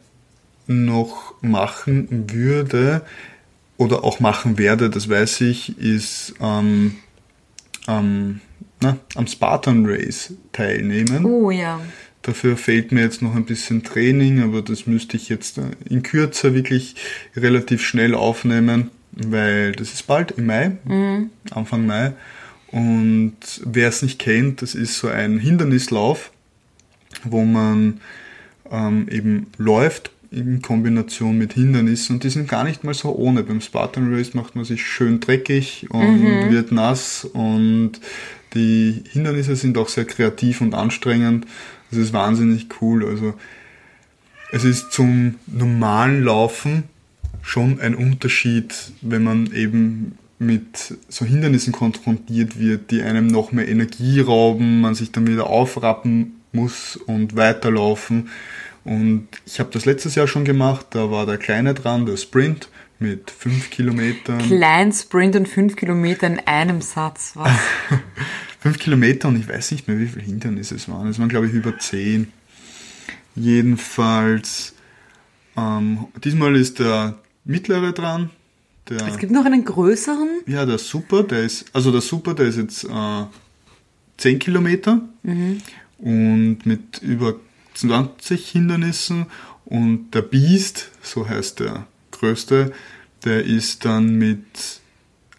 noch 0.68 1.34
machen 1.42 2.32
würde 2.32 3.02
oder 3.82 4.04
auch 4.04 4.20
machen 4.20 4.60
werde, 4.60 4.92
das 4.92 5.10
weiß 5.10 5.42
ich, 5.42 5.80
ist 5.80 6.36
ähm, 6.40 6.98
ähm, 7.88 8.40
na, 8.80 8.98
am 9.16 9.26
Spartan 9.26 9.88
Race 9.88 10.36
teilnehmen. 10.52 11.26
Oh 11.26 11.50
ja. 11.50 11.82
Dafür 12.22 12.58
fehlt 12.58 12.92
mir 12.92 13.02
jetzt 13.02 13.24
noch 13.24 13.36
ein 13.36 13.46
bisschen 13.46 13.84
Training, 13.84 14.44
aber 14.44 14.62
das 14.62 14.86
müsste 14.86 15.18
ich 15.18 15.30
jetzt 15.30 15.58
äh, 15.58 15.64
in 15.90 16.04
Kürze 16.04 16.54
wirklich 16.54 16.96
relativ 17.36 17.84
schnell 17.84 18.14
aufnehmen, 18.14 18.92
weil 19.14 19.72
das 19.72 19.94
ist 19.94 20.06
bald 20.06 20.30
im 20.34 20.46
Mai, 20.46 20.78
mhm. 20.86 21.32
Anfang 21.50 21.88
Mai. 21.88 22.14
Und 22.68 23.36
wer 23.66 23.90
es 23.90 24.04
nicht 24.04 24.20
kennt, 24.20 24.62
das 24.62 24.76
ist 24.76 25.00
so 25.00 25.08
ein 25.08 25.40
Hindernislauf, 25.40 26.32
wo 27.24 27.44
man 27.46 28.00
ähm, 28.70 29.08
eben 29.10 29.48
läuft 29.58 30.12
in 30.32 30.62
Kombination 30.62 31.38
mit 31.38 31.54
Hindernissen 31.54 32.16
und 32.16 32.24
die 32.24 32.30
sind 32.30 32.48
gar 32.48 32.64
nicht 32.64 32.84
mal 32.84 32.94
so 32.94 33.14
ohne. 33.14 33.44
Beim 33.44 33.60
Spartan 33.60 34.14
Race 34.14 34.34
macht 34.34 34.56
man 34.56 34.64
sich 34.64 34.86
schön 34.86 35.20
dreckig 35.20 35.88
und 35.90 36.22
mhm. 36.22 36.50
wird 36.50 36.72
nass 36.72 37.26
und 37.26 38.00
die 38.54 39.04
Hindernisse 39.12 39.56
sind 39.56 39.78
auch 39.78 39.90
sehr 39.90 40.06
kreativ 40.06 40.62
und 40.62 40.74
anstrengend. 40.74 41.46
Das 41.90 42.00
ist 42.00 42.14
wahnsinnig 42.14 42.68
cool. 42.82 43.06
Also 43.06 43.34
es 44.52 44.64
ist 44.64 44.92
zum 44.92 45.36
normalen 45.48 46.24
Laufen 46.24 46.84
schon 47.42 47.80
ein 47.82 47.96
Unterschied, 47.96 48.74
wenn 49.02 49.24
man 49.24 49.52
eben 49.54 50.18
mit 50.40 50.96
so 51.08 51.26
Hindernissen 51.26 51.74
konfrontiert 51.74 52.58
wird, 52.60 52.92
die 52.92 53.02
einem 53.02 53.28
noch 53.28 53.52
mehr 53.52 53.68
Energie 53.68 54.22
rauben, 54.22 54.82
man 54.82 54.96
sich 54.96 55.12
dann 55.12 55.28
wieder 55.28 55.48
aufrappen 55.48 56.42
muss 56.52 56.96
und 56.96 57.36
weiterlaufen. 57.36 58.30
Und 58.84 59.28
ich 59.46 59.60
habe 59.60 59.70
das 59.72 59.86
letztes 59.86 60.16
Jahr 60.16 60.28
schon 60.28 60.44
gemacht, 60.44 60.88
da 60.92 61.12
war 61.12 61.26
der 61.26 61.38
Kleine 61.38 61.74
dran, 61.74 62.06
der 62.06 62.18
Sprint 62.18 62.70
mit 63.00 63.32
fünf 63.32 63.70
Kilometern. 63.70 64.40
Klein 64.40 64.92
Sprint 64.92 65.36
und 65.36 65.48
fünf 65.48 65.76
Kilometer 65.76 66.28
in 66.28 66.40
einem 66.40 66.82
Satz, 66.82 67.32
was? 67.36 67.52
fünf 68.60 68.80
Kilometer 68.80 69.28
und 69.28 69.40
ich 69.40 69.48
weiß 69.48 69.72
nicht 69.72 69.88
mehr, 69.88 70.00
wie 70.00 70.08
viele 70.08 70.26
Hindernisse 70.26 70.76
es 70.76 70.88
waren. 70.88 71.08
Es 71.08 71.20
waren, 71.20 71.30
glaube 71.30 71.48
ich, 71.48 71.54
über 71.54 71.78
zehn. 71.78 72.32
Jedenfalls, 73.36 74.74
ähm, 75.58 76.08
diesmal 76.24 76.56
ist 76.56 76.80
der 76.80 77.18
mittlere 77.44 77.92
dran. 77.92 78.30
Der, 78.90 79.08
es 79.08 79.18
gibt 79.18 79.32
noch 79.32 79.46
einen 79.46 79.64
größeren? 79.64 80.42
Ja, 80.48 80.66
der 80.66 80.78
Super, 80.78 81.24
der 81.24 81.44
ist, 81.44 81.66
also 81.74 81.92
der 81.92 82.02
Super, 82.02 82.34
der 82.34 82.48
ist 82.48 82.58
jetzt 82.58 82.84
äh, 82.84 83.24
10 84.18 84.40
Kilometer 84.40 85.02
mhm. 85.24 85.62
und 85.98 86.66
mit 86.66 87.02
über 87.02 87.36
20 87.82 88.48
Hindernissen 88.50 89.26
und 89.66 90.12
der 90.12 90.22
Beast, 90.22 90.90
so 91.02 91.28
heißt 91.28 91.60
der 91.60 91.88
größte, 92.12 92.72
der 93.26 93.44
ist 93.44 93.86
dann 93.86 94.16
mit 94.16 94.46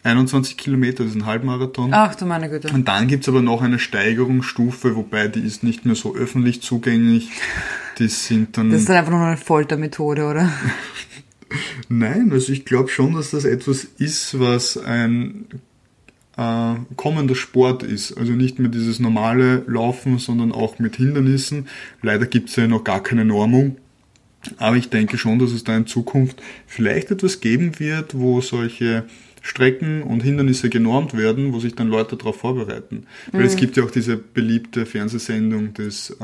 21 0.03 0.57
Kilometer, 0.57 1.03
das 1.03 1.13
ist 1.13 1.21
ein 1.21 1.25
Halbmarathon. 1.25 1.93
Ach 1.93 2.13
du 2.15 2.25
meine 2.25 2.49
Güte. 2.49 2.73
Und 2.73 2.87
dann 2.87 3.07
gibt 3.07 3.23
es 3.23 3.29
aber 3.29 3.41
noch 3.41 3.61
eine 3.61 3.79
Steigerungsstufe, 3.79 4.95
wobei 4.95 5.29
die 5.29 5.39
ist 5.39 5.63
nicht 5.63 5.85
mehr 5.85 5.95
so 5.95 6.15
öffentlich 6.15 6.61
zugänglich. 6.61 7.29
Die 7.99 8.09
sind 8.09 8.57
dann. 8.57 8.71
Das 8.71 8.81
ist 8.81 8.89
dann 8.89 8.97
einfach 8.97 9.11
nur 9.11 9.21
eine 9.21 9.37
Foltermethode, 9.37 10.25
oder? 10.25 10.51
Nein, 11.87 12.31
also 12.31 12.51
ich 12.51 12.65
glaube 12.65 12.89
schon, 12.89 13.13
dass 13.13 13.31
das 13.31 13.45
etwas 13.45 13.85
ist, 13.97 14.39
was 14.39 14.77
ein 14.77 15.45
äh, 16.37 16.75
kommender 16.95 17.35
Sport 17.35 17.83
ist. 17.83 18.17
Also 18.17 18.33
nicht 18.33 18.59
mehr 18.59 18.69
dieses 18.69 18.99
normale 18.99 19.63
Laufen, 19.67 20.19
sondern 20.19 20.51
auch 20.51 20.79
mit 20.79 20.95
Hindernissen. 20.95 21.67
Leider 22.01 22.25
gibt 22.25 22.49
es 22.49 22.55
ja 22.55 22.67
noch 22.67 22.83
gar 22.83 23.01
keine 23.01 23.25
Normung. 23.25 23.77
Aber 24.57 24.75
ich 24.75 24.89
denke 24.89 25.17
schon, 25.17 25.39
dass 25.39 25.51
es 25.51 25.63
da 25.63 25.75
in 25.75 25.87
Zukunft 25.87 26.41
vielleicht 26.67 27.11
etwas 27.11 27.39
geben 27.39 27.79
wird, 27.79 28.17
wo 28.17 28.41
solche 28.41 29.05
Strecken 29.45 30.03
und 30.03 30.23
Hindernisse 30.23 30.69
genormt 30.69 31.15
werden, 31.15 31.51
wo 31.51 31.59
sich 31.59 31.75
dann 31.75 31.89
Leute 31.89 32.15
darauf 32.15 32.37
vorbereiten. 32.37 33.07
Weil 33.33 33.41
mhm. 33.41 33.47
es 33.47 33.57
gibt 33.57 33.75
ja 33.75 33.83
auch 33.83 33.91
diese 33.91 34.15
beliebte 34.15 34.85
Fernsehsendung 34.85 35.73
des, 35.73 36.11
äh, 36.11 36.15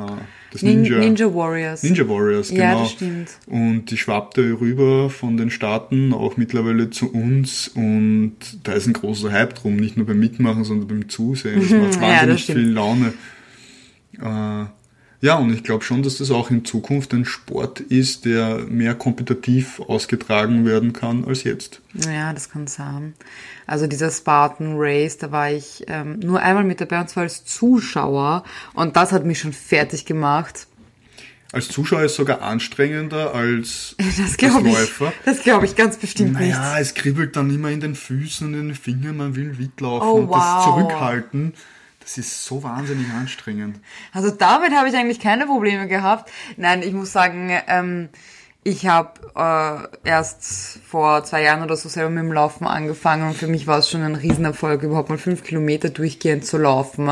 des 0.54 0.64
Ninja, 0.64 1.00
Ninja 1.00 1.34
Warriors. 1.36 1.84
Ninja 1.84 2.08
Warriors, 2.08 2.48
genau. 2.48 2.64
Ja, 2.64 2.80
das 2.80 2.92
stimmt. 2.92 3.30
Und 3.46 3.92
die 3.92 3.98
schwappte 3.98 4.62
rüber 4.62 5.10
von 5.10 5.36
den 5.36 5.52
Staaten 5.52 6.14
auch 6.14 6.38
mittlerweile 6.38 6.92
zu 6.92 7.12
uns 7.12 7.68
und 7.68 8.36
da 8.64 8.72
ist 8.72 8.88
ein 8.88 8.94
großer 8.94 9.34
Hype 9.34 9.54
drum, 9.54 9.76
nicht 9.76 9.98
nur 9.98 10.06
beim 10.06 10.20
Mitmachen, 10.20 10.64
sondern 10.64 10.88
beim 10.88 11.10
Zusehen. 11.10 11.60
Das 11.60 11.72
macht 11.72 12.02
wahnsinnig 12.02 12.22
ja, 12.22 12.26
das 12.26 12.42
viel 12.44 12.70
Laune. 12.70 13.14
Äh, 14.18 14.66
ja, 15.22 15.36
und 15.36 15.54
ich 15.54 15.64
glaube 15.64 15.84
schon, 15.84 16.02
dass 16.02 16.18
das 16.18 16.32
auch 16.32 16.50
in 16.50 16.64
Zukunft 16.64 17.14
ein 17.14 17.26
Sport 17.26 17.82
ist, 17.82 18.24
der 18.24 18.60
mehr 18.60 18.96
kompetitiv 18.96 19.82
ausgetragen 19.82 20.66
werden 20.66 20.94
kann 20.94 21.26
als 21.26 21.44
jetzt. 21.44 21.82
Ja, 22.06 22.32
das 22.32 22.50
kann 22.50 22.68
sein. 22.68 23.14
Also 23.68 23.88
dieser 23.88 24.12
Spartan 24.12 24.76
Race, 24.78 25.18
da 25.18 25.32
war 25.32 25.52
ich 25.52 25.84
ähm, 25.88 26.20
nur 26.20 26.42
einmal 26.42 26.64
mit 26.64 26.80
dabei 26.80 27.02
und 27.02 27.10
zwar 27.10 27.24
als 27.24 27.44
Zuschauer 27.44 28.44
und 28.74 28.96
das 28.96 29.12
hat 29.12 29.26
mich 29.26 29.40
schon 29.40 29.52
fertig 29.52 30.06
gemacht. 30.06 30.68
Als 31.52 31.68
Zuschauer 31.68 32.04
ist 32.04 32.12
es 32.12 32.18
sogar 32.18 32.42
anstrengender 32.42 33.34
als, 33.34 33.96
das 34.18 34.20
als 34.20 34.64
Läufer. 34.64 35.08
Ich, 35.20 35.26
das 35.26 35.44
glaube 35.44 35.66
ich 35.66 35.76
ganz 35.76 35.98
bestimmt 35.98 36.34
naja, 36.34 36.46
nicht. 36.46 36.56
Ja, 36.56 36.80
es 36.80 36.94
kribbelt 36.94 37.36
dann 37.36 37.54
immer 37.54 37.72
in 37.72 37.82
den 37.82 37.96
Füßen 37.96 38.48
und 38.48 38.54
in 38.54 38.68
den 38.68 38.76
Fingern, 38.76 39.18
man 39.18 39.36
will 39.36 39.54
mitlaufen 39.58 40.08
oh, 40.08 40.14
und 40.14 40.30
wow. 40.30 40.38
das 40.38 40.64
zurückhalten. 40.64 41.54
Das 42.00 42.18
ist 42.18 42.46
so 42.46 42.64
wahnsinnig 42.64 43.12
anstrengend. 43.12 43.80
Also 44.14 44.32
damit 44.32 44.74
habe 44.74 44.90
ich 44.90 44.96
eigentlich 44.96 45.20
keine 45.20 45.46
Probleme 45.46 45.88
gehabt. 45.88 46.32
Nein, 46.58 46.82
ich 46.82 46.94
muss 46.94 47.12
sagen, 47.12 47.52
ähm, 47.68 48.10
ich 48.64 48.88
habe 48.88 49.90
äh, 50.04 50.08
erst 50.08 50.80
vor 50.86 51.24
zwei 51.24 51.44
Jahren 51.44 51.64
oder 51.64 51.78
so 51.78 51.88
selber 51.88 52.10
mit 52.10 52.24
dem 52.24 52.34
Laufen 52.34 52.68
angefangen 52.68 53.28
und 53.28 53.36
für 53.36 53.48
mich 53.48 53.68
war 53.68 53.80
es 53.80 53.90
schon 53.90 54.04
ein 54.04 54.16
Riesenerfolg, 54.16 54.84
überhaupt 54.84 55.10
mal 55.10 55.18
fünf 55.18 55.44
Kilometer 55.44 55.90
durchgehend 55.90 56.46
zu 56.46 56.58
laufen. 56.58 57.10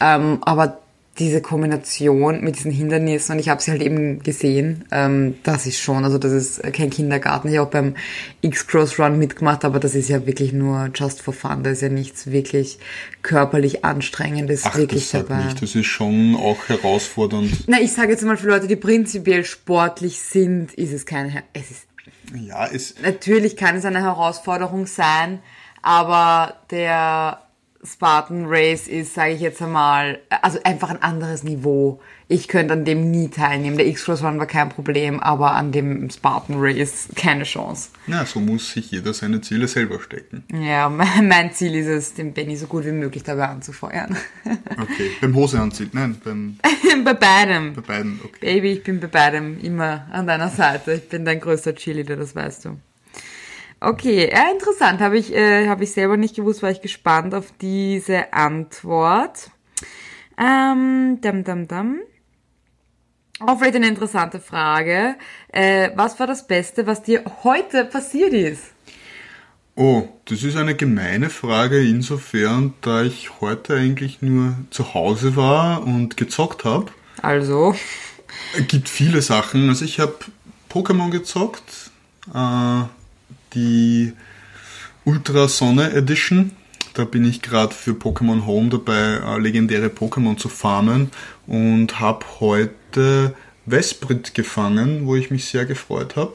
Ähm, 0.00 0.38
aber 0.42 0.81
diese 1.18 1.42
Kombination 1.42 2.42
mit 2.42 2.56
diesen 2.56 2.70
Hindernissen 2.70 3.34
und 3.34 3.38
ich 3.38 3.50
habe 3.50 3.60
sie 3.60 3.70
halt 3.70 3.82
eben 3.82 4.22
gesehen, 4.22 4.86
ähm, 4.90 5.34
das 5.42 5.66
ist 5.66 5.78
schon, 5.78 6.04
also 6.04 6.16
das 6.16 6.32
ist 6.32 6.62
kein 6.72 6.88
Kindergarten. 6.88 7.48
Ich 7.48 7.58
habe 7.58 7.66
auch 7.66 7.70
beim 7.70 7.96
X-Cross 8.40 8.98
Run 8.98 9.18
mitgemacht, 9.18 9.64
aber 9.66 9.78
das 9.78 9.94
ist 9.94 10.08
ja 10.08 10.24
wirklich 10.26 10.54
nur 10.54 10.90
just 10.94 11.20
for 11.20 11.34
fun. 11.34 11.64
Da 11.64 11.70
ist 11.70 11.82
ja 11.82 11.90
nichts 11.90 12.30
wirklich 12.30 12.78
körperlich 13.20 13.84
anstrengendes 13.84 14.62
Ach, 14.64 14.76
wirklich 14.76 15.10
das 15.10 15.26
dabei. 15.26 15.44
Nicht. 15.44 15.60
Das 15.60 15.74
ist 15.74 15.86
schon 15.86 16.34
auch 16.34 16.68
herausfordernd. 16.68 17.64
Na, 17.66 17.78
ich 17.78 17.92
sage 17.92 18.12
jetzt 18.12 18.24
mal 18.24 18.38
für 18.38 18.48
Leute, 18.48 18.66
die 18.66 18.76
prinzipiell 18.76 19.44
sportlich 19.44 20.18
sind, 20.18 20.72
ist 20.74 20.92
es 20.92 21.04
keine, 21.04 21.42
es 21.52 21.70
ist, 21.70 21.86
ja, 22.34 22.66
es, 22.66 22.94
natürlich 23.02 23.56
kann 23.56 23.76
es 23.76 23.84
eine 23.84 24.00
Herausforderung 24.00 24.86
sein, 24.86 25.40
aber 25.82 26.54
der 26.70 27.42
Spartan 27.84 28.44
Race 28.46 28.86
ist, 28.86 29.14
sage 29.14 29.32
ich 29.32 29.40
jetzt 29.40 29.60
einmal, 29.60 30.20
also 30.40 30.60
einfach 30.62 30.90
ein 30.90 31.02
anderes 31.02 31.42
Niveau. 31.42 32.00
Ich 32.28 32.46
könnte 32.46 32.74
an 32.74 32.84
dem 32.84 33.10
nie 33.10 33.28
teilnehmen. 33.28 33.76
Der 33.76 33.88
X-Cross 33.88 34.22
Run 34.22 34.38
war 34.38 34.46
kein 34.46 34.68
Problem, 34.68 35.18
aber 35.18 35.52
an 35.52 35.72
dem 35.72 36.08
Spartan 36.08 36.56
Race 36.58 37.08
keine 37.16 37.42
Chance. 37.42 37.90
Na, 38.06 38.24
so 38.24 38.38
muss 38.38 38.70
sich 38.70 38.92
jeder 38.92 39.12
seine 39.12 39.40
Ziele 39.40 39.66
selber 39.66 40.00
stecken. 40.00 40.44
Ja, 40.52 40.88
mein 41.22 41.52
Ziel 41.52 41.74
ist 41.74 41.88
es, 41.88 42.14
den 42.14 42.32
Benny 42.32 42.56
so 42.56 42.66
gut 42.66 42.84
wie 42.84 42.92
möglich 42.92 43.24
dabei 43.24 43.48
anzufeuern. 43.48 44.16
Okay, 44.72 45.10
beim 45.20 45.34
Hose 45.34 45.60
anziehen, 45.60 45.90
nein, 45.92 46.16
beim... 46.24 46.56
bei 47.04 47.14
beidem. 47.14 47.74
Bei 47.74 47.82
beiden, 47.82 48.20
okay. 48.24 48.38
Baby, 48.40 48.72
ich 48.72 48.82
bin 48.82 49.00
bei 49.00 49.06
beidem 49.06 49.60
immer 49.60 50.06
an 50.10 50.26
deiner 50.26 50.48
Seite. 50.48 50.94
Ich 50.94 51.08
bin 51.08 51.24
dein 51.24 51.38
größter 51.38 51.74
Cheerleader, 51.74 52.16
das 52.16 52.34
weißt 52.34 52.64
du. 52.64 52.78
Okay, 53.84 54.30
ja, 54.30 54.52
interessant. 54.52 55.00
Habe 55.00 55.18
ich, 55.18 55.34
äh, 55.34 55.66
hab 55.66 55.80
ich 55.80 55.90
selber 55.90 56.16
nicht 56.16 56.36
gewusst, 56.36 56.62
war 56.62 56.70
ich 56.70 56.82
gespannt 56.82 57.34
auf 57.34 57.52
diese 57.60 58.32
Antwort. 58.32 59.50
Ähm, 60.38 61.18
dam, 61.20 61.42
dam, 61.42 61.66
dam. 61.66 61.98
Auch 63.40 63.58
vielleicht 63.58 63.74
eine 63.74 63.88
interessante 63.88 64.38
Frage. 64.38 65.16
Äh, 65.48 65.90
was 65.96 66.20
war 66.20 66.28
das 66.28 66.46
Beste, 66.46 66.86
was 66.86 67.02
dir 67.02 67.24
heute 67.42 67.84
passiert 67.84 68.32
ist? 68.32 68.70
Oh, 69.74 70.06
das 70.26 70.44
ist 70.44 70.56
eine 70.56 70.76
gemeine 70.76 71.28
Frage 71.28 71.82
insofern, 71.82 72.74
da 72.82 73.02
ich 73.02 73.40
heute 73.40 73.74
eigentlich 73.74 74.22
nur 74.22 74.54
zu 74.70 74.94
Hause 74.94 75.34
war 75.34 75.82
und 75.84 76.16
gezockt 76.16 76.64
habe. 76.64 76.92
Also? 77.20 77.74
Es 78.56 78.68
gibt 78.68 78.88
viele 78.88 79.22
Sachen. 79.22 79.68
Also 79.70 79.84
ich 79.84 79.98
habe 79.98 80.14
Pokémon 80.70 81.10
gezockt. 81.10 81.90
Äh, 82.32 82.82
die 83.54 84.12
Ultra 85.04 85.48
Sonne 85.48 85.92
Edition. 85.92 86.52
Da 86.94 87.04
bin 87.04 87.24
ich 87.24 87.42
gerade 87.42 87.74
für 87.74 87.92
Pokémon 87.92 88.46
Home 88.46 88.68
dabei, 88.68 89.20
äh, 89.24 89.38
legendäre 89.38 89.86
Pokémon 89.86 90.36
zu 90.36 90.48
farmen 90.48 91.10
und 91.46 92.00
habe 92.00 92.24
heute 92.40 93.34
Vesprit 93.64 94.34
gefangen, 94.34 95.06
wo 95.06 95.16
ich 95.16 95.30
mich 95.30 95.46
sehr 95.46 95.64
gefreut 95.64 96.16
habe. 96.16 96.34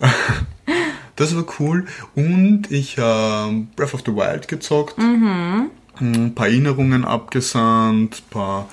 das 1.16 1.34
war 1.34 1.44
cool. 1.58 1.86
Und 2.14 2.70
ich 2.70 2.98
habe 2.98 3.52
äh, 3.52 3.66
Breath 3.74 3.94
of 3.94 4.02
the 4.06 4.12
Wild 4.12 4.48
gezockt. 4.48 4.98
Mhm. 4.98 5.70
Ein 5.98 6.34
paar 6.34 6.46
Erinnerungen 6.46 7.04
abgesandt, 7.04 8.22
ein 8.22 8.30
paar. 8.30 8.68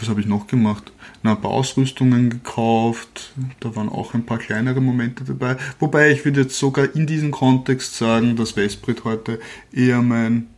Was 0.00 0.08
habe 0.08 0.20
ich 0.20 0.26
noch 0.26 0.46
gemacht? 0.46 0.92
ein 1.22 1.40
paar 1.40 1.50
Ausrüstungen 1.50 2.30
gekauft. 2.30 3.32
Da 3.60 3.74
waren 3.76 3.88
auch 3.88 4.14
ein 4.14 4.24
paar 4.24 4.38
kleinere 4.38 4.80
Momente 4.80 5.24
dabei. 5.24 5.56
Wobei 5.78 6.10
ich 6.10 6.24
würde 6.24 6.42
jetzt 6.42 6.58
sogar 6.58 6.94
in 6.94 7.06
diesem 7.06 7.30
Kontext 7.30 7.96
sagen, 7.96 8.36
dass 8.36 8.56
Vesprit 8.56 9.04
heute 9.04 9.40
eher 9.72 10.02
mein, 10.02 10.48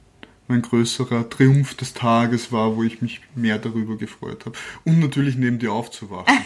mein 0.48 0.62
größerer 0.62 1.28
Triumph 1.28 1.74
des 1.74 1.94
Tages 1.94 2.52
war, 2.52 2.76
wo 2.76 2.82
ich 2.82 3.02
mich 3.02 3.20
mehr 3.34 3.58
darüber 3.58 3.96
gefreut 3.96 4.46
habe. 4.46 4.56
Und 4.84 5.00
natürlich 5.00 5.36
neben 5.36 5.58
dir 5.58 5.72
aufzuwachen. 5.72 6.26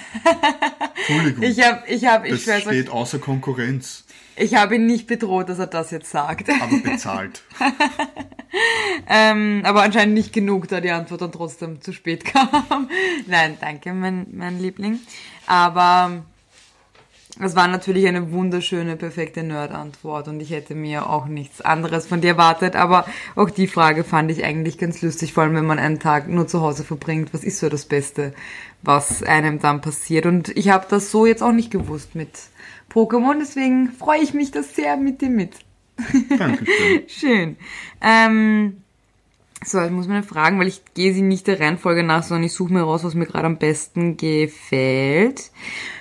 Entschuldigung. 1.09 1.43
Ich 1.43 1.63
habe, 1.63 1.83
ich 1.89 2.07
habe, 2.07 2.29
ich 2.29 2.45
das 2.45 2.63
steht 2.63 2.89
außer 2.89 3.19
Konkurrenz. 3.19 4.04
Ich 4.37 4.55
habe 4.57 4.77
ihn 4.77 4.87
nicht 4.87 5.07
bedroht, 5.07 5.49
dass 5.49 5.59
er 5.59 5.69
das 5.69 5.91
jetzt 5.91 6.11
sagt. 6.11 6.51
Aber 6.51 6.79
bezahlt. 6.79 7.43
ähm, 9.09 9.63
aber 9.65 9.83
anscheinend 9.83 10.15
nicht 10.15 10.33
genug, 10.33 10.69
da 10.69 10.81
die 10.81 10.91
Antwort 10.91 11.23
dann 11.23 11.33
trotzdem 11.33 11.81
zu 11.81 11.93
spät 11.93 12.25
kam. 12.33 12.89
Nein, 13.27 13.57
danke, 13.61 13.93
mein, 13.93 14.27
mein 14.33 14.59
Liebling. 14.59 14.99
Aber 15.47 16.25
es 17.41 17.57
war 17.57 17.67
natürlich 17.67 18.07
eine 18.07 18.31
wunderschöne, 18.31 18.97
perfekte 18.97 19.43
Nerd-Antwort 19.43 20.29
und 20.29 20.41
ich 20.41 20.51
hätte 20.51 20.77
mir 20.77 21.11
auch 21.11 21.27
nichts 21.27 21.61
anderes 21.61 22.07
von 22.07 22.21
dir 22.21 22.31
erwartet, 22.31 22.77
aber 22.77 23.07
auch 23.35 23.51
die 23.51 23.67
Frage 23.67 24.05
fand 24.05 24.31
ich 24.31 24.45
eigentlich 24.45 24.79
ganz 24.79 25.03
lustig, 25.03 25.33
vor 25.33 25.43
allem 25.43 25.57
wenn 25.57 25.67
man 25.67 25.81
einen 25.81 25.99
Tag 25.99 26.29
nur 26.29 26.47
zu 26.47 26.61
Hause 26.61 26.85
verbringt. 26.85 27.35
Was 27.35 27.43
ist 27.43 27.59
so 27.59 27.69
das 27.69 27.87
Beste, 27.87 28.35
was 28.83 29.25
einem 29.25 29.59
dann 29.59 29.81
passiert? 29.81 30.27
Und 30.27 30.57
ich 30.57 30.69
habe 30.69 30.87
das 30.89 31.11
so 31.11 31.27
jetzt 31.27 31.43
auch 31.43 31.53
nicht 31.53 31.73
gewusst 31.73 32.15
mit 32.15 32.31
Pokémon, 32.95 33.39
deswegen 33.41 33.91
freue 33.91 34.21
ich 34.21 34.35
mich 34.35 34.53
das 34.53 34.77
sehr 34.77 34.97
mit 34.97 35.21
dir 35.21 35.31
mit. 35.31 35.57
Dankeschön. 36.39 37.03
Schön. 37.09 37.57
Ähm, 38.01 38.83
so, 39.65 39.81
jetzt 39.81 39.91
muss 39.91 40.07
man 40.07 40.23
fragen, 40.23 40.61
weil 40.61 40.69
ich 40.69 40.83
gehe 40.95 41.13
sie 41.13 41.23
nicht 41.23 41.49
der 41.49 41.59
Reihenfolge 41.59 42.05
nach, 42.05 42.23
sondern 42.23 42.45
ich 42.45 42.53
suche 42.53 42.73
mir 42.73 42.83
raus, 42.83 43.03
was 43.03 43.15
mir 43.15 43.27
gerade 43.27 43.47
am 43.47 43.59
besten 43.59 44.17
gefällt. 44.17 45.51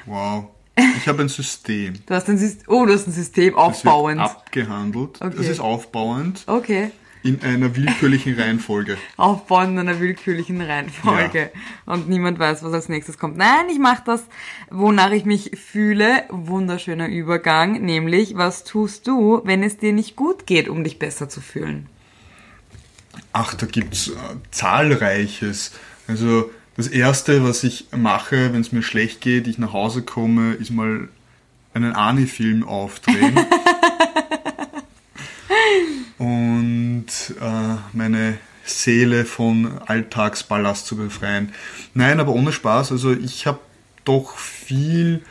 Wow. 0.05 0.45
Ich 0.97 1.07
habe 1.07 1.23
ein 1.23 1.29
System. 1.29 1.93
Du 2.05 2.13
hast 2.13 2.29
ein 2.29 2.37
System, 2.37 2.65
oh, 2.67 2.85
du 2.85 2.93
hast 2.93 3.07
ein 3.07 3.11
System 3.11 3.55
aufbauend. 3.55 4.19
Das 4.19 4.29
wird 4.29 4.41
abgehandelt. 4.41 5.21
Okay. 5.21 5.35
Das 5.35 5.47
ist 5.47 5.59
aufbauend. 5.59 6.43
Okay. 6.47 6.91
In 7.23 7.41
einer 7.41 7.75
willkürlichen 7.75 8.37
Reihenfolge. 8.37 8.97
Aufbauend 9.15 9.71
in 9.71 9.79
einer 9.79 9.99
willkürlichen 9.99 10.59
Reihenfolge. 10.61 11.51
Ja. 11.53 11.93
Und 11.93 12.09
niemand 12.09 12.37
weiß, 12.37 12.63
was 12.63 12.73
als 12.73 12.89
nächstes 12.89 13.17
kommt. 13.17 13.37
Nein, 13.37 13.69
ich 13.71 13.79
mache 13.79 14.03
das, 14.05 14.25
wonach 14.69 15.11
ich 15.11 15.23
mich 15.23 15.51
fühle. 15.57 16.23
Wunderschöner 16.29 17.07
Übergang. 17.07 17.81
Nämlich, 17.81 18.35
was 18.35 18.65
tust 18.65 19.07
du, 19.07 19.41
wenn 19.45 19.63
es 19.63 19.77
dir 19.77 19.93
nicht 19.93 20.17
gut 20.17 20.45
geht, 20.45 20.67
um 20.67 20.83
dich 20.83 20.99
besser 20.99 21.29
zu 21.29 21.39
fühlen? 21.39 21.87
Ach, 23.31 23.53
da 23.53 23.65
gibt's 23.65 24.09
äh, 24.09 24.13
zahlreiches. 24.51 25.71
Also, 26.07 26.51
das 26.75 26.87
erste, 26.87 27.43
was 27.43 27.63
ich 27.63 27.87
mache, 27.95 28.51
wenn 28.51 28.61
es 28.61 28.71
mir 28.71 28.81
schlecht 28.81 29.21
geht, 29.21 29.47
ich 29.47 29.57
nach 29.57 29.73
Hause 29.73 30.01
komme, 30.01 30.53
ist 30.53 30.71
mal 30.71 31.07
einen 31.73 31.93
Ani-Film 31.93 32.63
aufdrehen. 32.63 33.39
und 36.17 36.52
äh, 37.41 37.75
meine 37.93 38.37
Seele 38.65 39.25
von 39.25 39.79
Alltagsballast 39.85 40.85
zu 40.85 40.95
befreien. 40.95 41.53
Nein, 41.93 42.19
aber 42.19 42.31
ohne 42.33 42.51
Spaß. 42.51 42.91
Also 42.91 43.11
ich 43.11 43.45
habe 43.45 43.59
doch 44.05 44.37
viel 44.37 45.21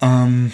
ähm, 0.00 0.52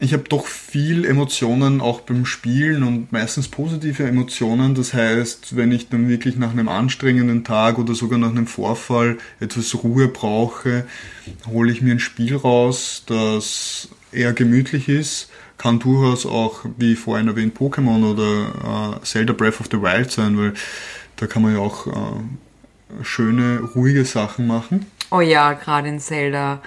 ich 0.00 0.12
habe 0.12 0.24
doch 0.24 0.46
viel 0.46 1.04
Emotionen 1.04 1.80
auch 1.80 2.00
beim 2.00 2.26
Spielen 2.26 2.82
und 2.82 3.10
meistens 3.10 3.48
positive 3.48 4.04
Emotionen. 4.04 4.74
Das 4.74 4.92
heißt, 4.92 5.56
wenn 5.56 5.72
ich 5.72 5.88
dann 5.88 6.08
wirklich 6.08 6.36
nach 6.36 6.50
einem 6.50 6.68
anstrengenden 6.68 7.42
Tag 7.42 7.78
oder 7.78 7.94
sogar 7.94 8.18
nach 8.18 8.30
einem 8.30 8.46
Vorfall 8.46 9.18
etwas 9.40 9.74
Ruhe 9.82 10.08
brauche, 10.08 10.84
hole 11.46 11.72
ich 11.72 11.80
mir 11.80 11.92
ein 11.92 12.00
Spiel 12.00 12.36
raus, 12.36 13.04
das 13.06 13.88
eher 14.12 14.34
gemütlich 14.34 14.88
ist. 14.88 15.30
Kann 15.56 15.78
durchaus 15.78 16.26
auch, 16.26 16.64
wie 16.76 16.96
vorhin 16.96 17.28
erwähnt, 17.28 17.56
Pokémon 17.56 18.10
oder 18.10 18.98
äh, 19.00 19.04
Zelda 19.04 19.32
Breath 19.32 19.60
of 19.60 19.68
the 19.70 19.80
Wild 19.80 20.10
sein, 20.10 20.36
weil 20.36 20.54
da 21.16 21.26
kann 21.26 21.42
man 21.42 21.54
ja 21.54 21.60
auch 21.60 21.86
äh, 21.86 23.02
schöne, 23.02 23.60
ruhige 23.74 24.04
Sachen 24.04 24.46
machen. 24.46 24.86
Oh 25.10 25.20
ja, 25.20 25.52
gerade 25.52 25.88
in 25.88 26.00
Zelda 26.00 26.60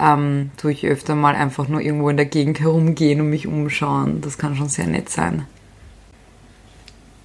ähm, 0.00 0.50
tue 0.56 0.72
ich 0.72 0.86
öfter 0.86 1.14
mal 1.14 1.34
einfach 1.34 1.68
nur 1.68 1.80
irgendwo 1.80 2.08
in 2.08 2.16
der 2.16 2.26
Gegend 2.26 2.60
herumgehen 2.60 3.20
und 3.20 3.30
mich 3.30 3.46
umschauen. 3.46 4.20
Das 4.20 4.38
kann 4.38 4.56
schon 4.56 4.68
sehr 4.68 4.86
nett 4.86 5.08
sein. 5.08 5.46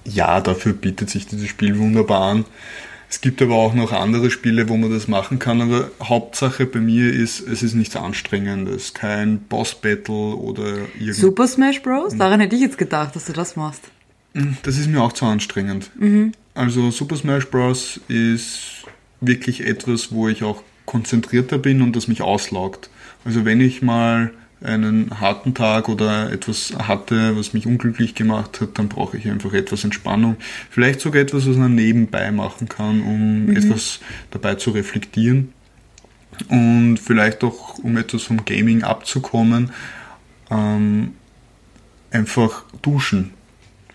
Ja, 0.04 0.40
dafür 0.40 0.72
bietet 0.72 1.10
sich 1.10 1.26
dieses 1.26 1.48
Spiel 1.48 1.78
wunderbar 1.78 2.30
an. 2.30 2.44
Es 3.10 3.22
gibt 3.22 3.40
aber 3.40 3.54
auch 3.54 3.72
noch 3.72 3.92
andere 3.92 4.30
Spiele, 4.30 4.68
wo 4.68 4.76
man 4.76 4.90
das 4.90 5.08
machen 5.08 5.38
kann, 5.38 5.62
aber 5.62 5.90
Hauptsache 6.02 6.66
bei 6.66 6.80
mir 6.80 7.12
ist, 7.12 7.40
es 7.40 7.62
ist 7.62 7.74
nichts 7.74 7.96
Anstrengendes, 7.96 8.92
kein 8.92 9.38
Boss-Battle 9.40 10.34
oder 10.34 10.76
irgendwas. 10.98 11.16
Super 11.16 11.48
Smash 11.48 11.82
Bros? 11.82 12.16
Daran 12.16 12.40
hätte 12.40 12.54
ich 12.54 12.60
jetzt 12.60 12.76
gedacht, 12.76 13.16
dass 13.16 13.24
du 13.24 13.32
das 13.32 13.56
machst. 13.56 13.82
Hm, 14.34 14.58
das 14.62 14.76
ist 14.76 14.88
mir 14.88 15.02
auch 15.02 15.14
zu 15.14 15.24
anstrengend. 15.24 15.90
Mhm. 15.98 16.32
Also 16.54 16.90
Super 16.90 17.16
Smash 17.16 17.46
Bros. 17.46 17.98
ist 18.08 18.84
wirklich 19.20 19.66
etwas, 19.66 20.12
wo 20.12 20.28
ich 20.28 20.44
auch 20.44 20.62
konzentrierter 20.84 21.58
bin 21.58 21.80
und 21.82 21.96
das 21.96 22.08
mich 22.08 22.20
auslaugt. 22.22 22.90
Also 23.24 23.44
wenn 23.44 23.60
ich 23.60 23.82
mal 23.82 24.32
einen 24.62 25.20
harten 25.20 25.54
Tag 25.54 25.88
oder 25.88 26.32
etwas 26.32 26.74
hatte, 26.76 27.36
was 27.36 27.52
mich 27.52 27.66
unglücklich 27.66 28.14
gemacht 28.14 28.60
hat, 28.60 28.78
dann 28.78 28.88
brauche 28.88 29.16
ich 29.16 29.28
einfach 29.28 29.52
etwas 29.52 29.84
Entspannung. 29.84 30.36
Vielleicht 30.70 31.00
sogar 31.00 31.22
etwas, 31.22 31.48
was 31.48 31.56
man 31.56 31.74
nebenbei 31.74 32.30
machen 32.32 32.68
kann, 32.68 33.00
um 33.02 33.46
mhm. 33.46 33.56
etwas 33.56 34.00
dabei 34.30 34.56
zu 34.56 34.70
reflektieren. 34.70 35.52
Und 36.48 36.98
vielleicht 36.98 37.42
auch, 37.44 37.78
um 37.78 37.96
etwas 37.96 38.24
vom 38.24 38.44
Gaming 38.44 38.82
abzukommen, 38.82 39.72
ähm, 40.50 41.12
einfach 42.10 42.64
duschen. 42.82 43.32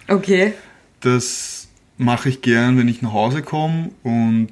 Okay. 0.08 0.54
Das 1.00 1.68
mache 1.98 2.30
ich 2.30 2.42
gern, 2.42 2.78
wenn 2.78 2.88
ich 2.88 3.02
nach 3.02 3.14
Hause 3.14 3.42
komme 3.42 3.92
und 4.04 4.52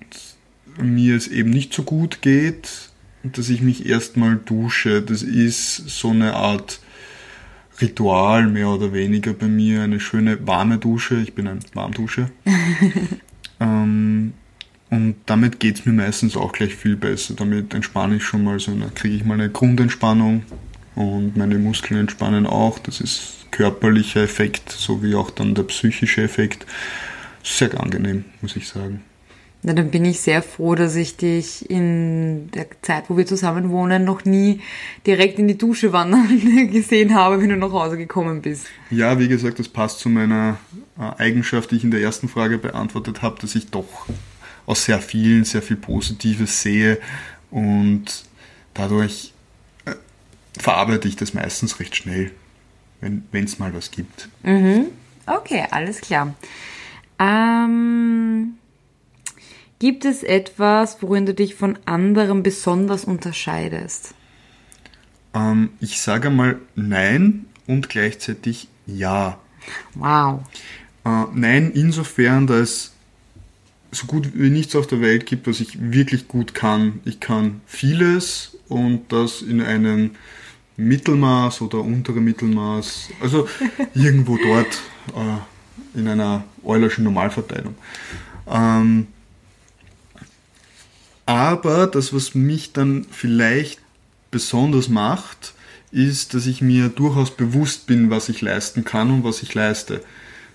mir 0.78 1.16
es 1.16 1.28
eben 1.28 1.50
nicht 1.50 1.74
so 1.74 1.84
gut 1.84 2.22
geht, 2.22 2.91
dass 3.24 3.50
ich 3.50 3.62
mich 3.62 3.86
erstmal 3.86 4.38
dusche. 4.38 5.02
Das 5.02 5.24
ist 5.24 5.90
so 5.90 6.10
eine 6.10 6.34
Art 6.34 6.80
Ritual 7.80 8.48
mehr 8.48 8.70
oder 8.70 8.94
weniger 8.94 9.34
bei 9.34 9.48
mir. 9.48 9.82
Eine 9.84 10.00
schöne 10.00 10.46
warme 10.46 10.78
Dusche. 10.78 11.16
Ich 11.22 11.34
bin 11.34 11.48
ein 11.48 11.60
Warmduscher. 11.74 12.30
ähm, 13.60 14.34
und 14.90 15.16
damit 15.26 15.60
geht 15.60 15.80
es 15.80 15.86
mir 15.86 15.94
meistens 15.94 16.36
auch 16.36 16.52
gleich 16.52 16.76
viel 16.76 16.96
besser. 16.96 17.34
Damit 17.36 17.74
entspanne 17.74 18.18
ich 18.18 18.24
schon 18.24 18.44
mal 18.44 18.60
so, 18.60 18.76
da 18.76 18.90
kriege 18.94 19.16
ich 19.16 19.26
mal 19.26 19.36
eine 19.36 19.50
Grundentspannung 19.50 20.44
und 20.96 21.38
meine 21.38 21.58
Muskeln 21.58 22.00
entspannen 22.00 22.46
auch. 22.46 22.78
Das 22.80 23.00
ist 23.00 23.48
körperlicher 23.52 24.22
Effekt, 24.22 24.70
sowie 24.72 25.16
auch 25.16 25.32
dann 25.32 25.56
der 25.56 25.64
psychische 25.64 26.24
Effekt. 26.24 26.66
Sehr 27.44 27.80
angenehm, 27.80 28.26
muss 28.42 28.56
ich 28.56 28.68
sagen. 28.68 29.02
Na, 29.64 29.74
dann 29.74 29.92
bin 29.92 30.06
ich 30.06 30.22
sehr 30.22 30.42
froh, 30.42 30.74
dass 30.74 30.96
ich 30.96 31.18
dich 31.18 31.70
in 31.70 32.50
der 32.52 32.66
Zeit, 32.82 33.06
wo 33.10 33.18
wir 33.18 33.28
zusammen 33.28 33.70
wohnen, 33.70 34.04
noch 34.04 34.26
nie 34.26 34.60
direkt 35.06 35.38
in 35.38 35.48
die 35.48 35.58
Dusche 35.58 35.94
wandern 35.94 36.28
gesehen 36.72 37.14
habe, 37.14 37.40
wenn 37.40 37.50
du 37.50 37.58
nach 37.58 37.72
Hause 37.72 37.96
gekommen 37.96 38.42
bist. 38.42 38.66
Ja, 38.90 39.20
wie 39.20 39.28
gesagt, 39.28 39.60
das 39.60 39.70
passt 39.70 40.00
zu 40.00 40.10
meiner 40.10 40.58
äh, 40.98 41.22
Eigenschaft, 41.22 41.70
die 41.70 41.76
ich 41.76 41.84
in 41.84 41.92
der 41.92 42.02
ersten 42.02 42.28
Frage 42.28 42.58
beantwortet 42.58 43.22
habe, 43.22 43.40
dass 43.40 43.54
ich 43.54 43.70
doch 43.70 44.08
aus 44.66 44.86
sehr 44.86 45.00
vielen 45.00 45.44
sehr 45.44 45.62
viel 45.62 45.78
Positives 45.78 46.62
sehe 46.62 47.00
und 47.52 48.26
dadurch 48.74 49.34
äh, 49.86 49.92
verarbeite 50.58 51.08
ich 51.08 51.18
das 51.18 51.34
meistens 51.36 51.80
recht 51.80 51.96
schnell, 51.96 52.32
wenn 53.00 53.44
es 53.44 53.60
mal 53.60 53.74
was 53.76 53.92
gibt. 53.92 54.30
Mhm. 54.44 54.88
Okay, 55.28 55.66
alles 55.70 56.02
klar. 56.02 56.34
Ähm 57.20 57.91
Gibt 59.82 60.06
es 60.06 60.22
etwas, 60.22 61.02
worin 61.02 61.26
du 61.26 61.34
dich 61.34 61.56
von 61.56 61.76
anderen 61.86 62.44
besonders 62.44 63.04
unterscheidest? 63.04 64.14
Ähm, 65.34 65.72
ich 65.80 66.00
sage 66.00 66.30
mal 66.30 66.60
nein 66.76 67.48
und 67.66 67.90
gleichzeitig 67.90 68.68
ja. 68.86 69.40
Wow. 69.96 70.42
Äh, 71.04 71.24
nein, 71.34 71.72
insofern, 71.74 72.46
dass 72.46 72.94
es 73.90 74.00
so 74.02 74.06
gut 74.06 74.36
wie 74.36 74.52
nichts 74.52 74.76
auf 74.76 74.86
der 74.86 75.02
Welt 75.02 75.26
gibt, 75.26 75.48
was 75.48 75.60
ich 75.60 75.92
wirklich 75.92 76.28
gut 76.28 76.54
kann. 76.54 77.00
Ich 77.04 77.20
kann 77.20 77.62
vieles 77.66 78.60
und 78.68 79.12
das 79.12 79.42
in 79.42 79.64
einem 79.64 80.12
Mittelmaß 80.78 81.60
oder 81.62 81.80
untere 81.80 82.22
Mittelmaß, 82.22 83.10
also 83.20 83.48
irgendwo 83.96 84.38
dort 84.38 84.80
äh, 85.16 85.98
in 86.00 86.08
einer 86.08 86.44
Eulerschen 86.64 87.04
Normalverteilung. 87.04 87.74
Ähm, 88.48 89.08
aber 91.26 91.88
das, 91.88 92.14
was 92.14 92.36
mich 92.36 92.74
dann 92.74 93.06
vielleicht 93.10 93.80
besonders 94.32 94.90
macht, 94.90 95.54
ist, 95.92 96.34
dass 96.34 96.46
ich 96.46 96.62
mir 96.62 96.90
durchaus 96.90 97.36
bewusst 97.36 97.88
bin, 97.88 98.10
was 98.10 98.30
ich 98.30 98.42
leisten 98.42 98.84
kann 98.84 99.12
und 99.12 99.24
was 99.24 99.44
ich 99.44 99.54
leiste. 99.54 100.02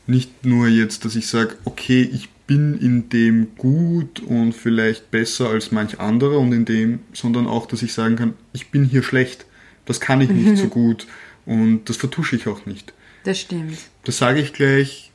Nicht 0.06 0.44
nur 0.46 0.68
jetzt, 0.68 1.04
dass 1.04 1.16
ich 1.16 1.26
sage, 1.26 1.56
okay, 1.64 2.02
ich 2.02 2.28
bin 2.46 2.78
in 2.78 3.08
dem 3.08 3.48
gut 3.56 4.20
und 4.20 4.52
vielleicht 4.52 5.10
besser 5.10 5.50
als 5.50 5.72
manch 5.72 5.98
anderer 5.98 6.38
und 6.38 6.52
in 6.52 6.64
dem, 6.64 7.00
sondern 7.12 7.46
auch, 7.46 7.66
dass 7.66 7.82
ich 7.82 7.92
sagen 7.92 8.16
kann, 8.16 8.34
ich 8.52 8.70
bin 8.70 8.84
hier 8.84 9.02
schlecht, 9.02 9.44
das 9.84 10.00
kann 10.00 10.20
ich 10.20 10.30
nicht 10.30 10.56
so 10.56 10.66
gut 10.68 11.06
und 11.44 11.88
das 11.88 11.96
vertusche 11.96 12.36
ich 12.36 12.46
auch 12.46 12.64
nicht. 12.66 12.92
Das 13.24 13.40
stimmt. 13.40 13.78
Das 14.04 14.18
sage 14.18 14.40
ich 14.40 14.52
gleich 14.52 15.10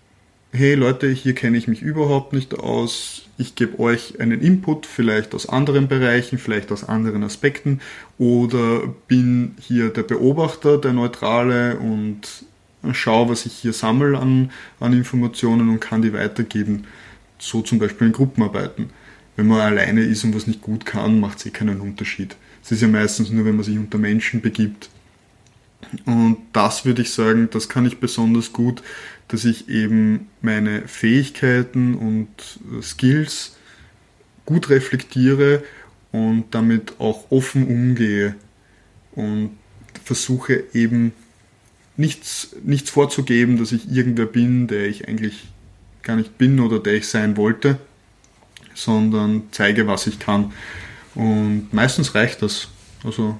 hey 0.53 0.73
Leute, 0.75 1.09
hier 1.09 1.33
kenne 1.33 1.57
ich 1.57 1.67
mich 1.67 1.81
überhaupt 1.81 2.33
nicht 2.33 2.59
aus, 2.59 3.23
ich 3.37 3.55
gebe 3.55 3.79
euch 3.79 4.19
einen 4.19 4.41
Input, 4.41 4.85
vielleicht 4.85 5.33
aus 5.33 5.47
anderen 5.47 5.87
Bereichen, 5.87 6.37
vielleicht 6.37 6.71
aus 6.71 6.83
anderen 6.83 7.23
Aspekten, 7.23 7.79
oder 8.17 8.81
bin 9.07 9.55
hier 9.59 9.89
der 9.89 10.03
Beobachter, 10.03 10.77
der 10.77 10.93
Neutrale 10.93 11.77
und 11.77 12.45
schaue, 12.91 13.29
was 13.29 13.45
ich 13.45 13.53
hier 13.53 13.73
sammle 13.73 14.19
an, 14.19 14.51
an 14.79 14.93
Informationen 14.93 15.69
und 15.69 15.79
kann 15.79 16.01
die 16.01 16.13
weitergeben. 16.13 16.85
So 17.39 17.61
zum 17.61 17.79
Beispiel 17.79 18.07
in 18.07 18.13
Gruppenarbeiten. 18.13 18.89
Wenn 19.35 19.47
man 19.47 19.61
alleine 19.61 20.01
ist 20.01 20.23
und 20.23 20.35
was 20.35 20.47
nicht 20.47 20.61
gut 20.61 20.85
kann, 20.85 21.19
macht 21.19 21.39
es 21.39 21.45
eh 21.45 21.51
keinen 21.51 21.79
Unterschied. 21.79 22.35
Es 22.63 22.71
ist 22.71 22.81
ja 22.81 22.87
meistens 22.87 23.29
nur, 23.29 23.45
wenn 23.45 23.55
man 23.55 23.63
sich 23.63 23.77
unter 23.77 23.97
Menschen 23.97 24.41
begibt. 24.41 24.89
Und 26.05 26.37
das 26.53 26.85
würde 26.85 27.01
ich 27.01 27.11
sagen, 27.11 27.49
das 27.51 27.69
kann 27.69 27.85
ich 27.85 27.99
besonders 27.99 28.53
gut, 28.53 28.83
dass 29.31 29.45
ich 29.45 29.69
eben 29.69 30.27
meine 30.41 30.87
Fähigkeiten 30.87 31.95
und 31.95 32.27
Skills 32.81 33.55
gut 34.45 34.69
reflektiere 34.69 35.63
und 36.11 36.45
damit 36.51 36.99
auch 36.99 37.31
offen 37.31 37.65
umgehe 37.65 38.35
und 39.13 39.51
versuche 40.03 40.65
eben 40.73 41.13
nichts, 41.95 42.55
nichts 42.63 42.89
vorzugeben, 42.89 43.57
dass 43.57 43.71
ich 43.71 43.89
irgendwer 43.89 44.25
bin, 44.25 44.67
der 44.67 44.87
ich 44.87 45.07
eigentlich 45.07 45.47
gar 46.03 46.17
nicht 46.17 46.37
bin 46.37 46.59
oder 46.59 46.79
der 46.79 46.95
ich 46.95 47.07
sein 47.07 47.37
wollte, 47.37 47.77
sondern 48.73 49.43
zeige, 49.51 49.87
was 49.87 50.07
ich 50.07 50.19
kann. 50.19 50.51
Und 51.15 51.69
meistens 51.71 52.15
reicht 52.15 52.41
das. 52.41 52.67
Also 53.05 53.39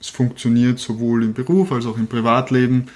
es 0.00 0.08
funktioniert 0.08 0.78
sowohl 0.78 1.24
im 1.24 1.34
Beruf 1.34 1.72
als 1.72 1.86
auch 1.86 1.96
im 1.96 2.06
Privatleben. 2.06 2.86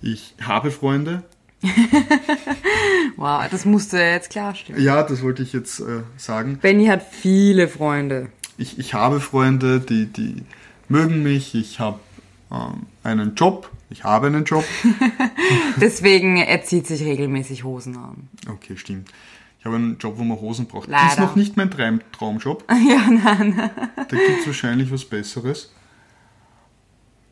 Ich 0.00 0.34
habe 0.40 0.72
Freunde. 0.72 1.22
wow, 3.16 3.44
das 3.50 3.64
musste 3.64 3.98
jetzt 3.98 4.30
klarstellen. 4.30 4.82
Ja, 4.82 5.02
das 5.02 5.22
wollte 5.22 5.42
ich 5.42 5.52
jetzt 5.52 5.80
äh, 5.80 6.02
sagen. 6.16 6.58
Benny 6.60 6.86
hat 6.86 7.02
viele 7.02 7.68
Freunde. 7.68 8.30
Ich, 8.58 8.78
ich 8.78 8.94
habe 8.94 9.20
Freunde, 9.20 9.80
die, 9.80 10.06
die 10.06 10.42
mögen 10.88 11.22
mich. 11.22 11.54
Ich 11.54 11.80
habe 11.80 12.00
ähm, 12.50 12.86
einen 13.02 13.34
Job. 13.34 13.70
Ich 13.90 14.04
habe 14.04 14.26
einen 14.26 14.44
Job. 14.44 14.64
Deswegen 15.80 16.36
er 16.38 16.62
zieht 16.64 16.86
sich 16.86 17.02
regelmäßig 17.02 17.64
Hosen 17.64 17.96
an. 17.96 18.28
Okay, 18.48 18.76
stimmt. 18.76 19.08
Ich 19.58 19.66
habe 19.66 19.76
einen 19.76 19.98
Job, 19.98 20.18
wo 20.18 20.24
man 20.24 20.40
Hosen 20.40 20.66
braucht. 20.66 20.88
Leider. 20.88 21.04
Das 21.04 21.12
ist 21.12 21.20
noch 21.20 21.36
nicht 21.36 21.56
mein 21.56 21.70
Traum 21.70 22.00
Traumjob. 22.10 22.64
Ja, 22.70 23.08
nein. 23.08 23.70
Da 23.96 24.04
gibt 24.04 24.40
es 24.40 24.46
wahrscheinlich 24.46 24.90
was 24.90 25.04
Besseres. 25.04 25.72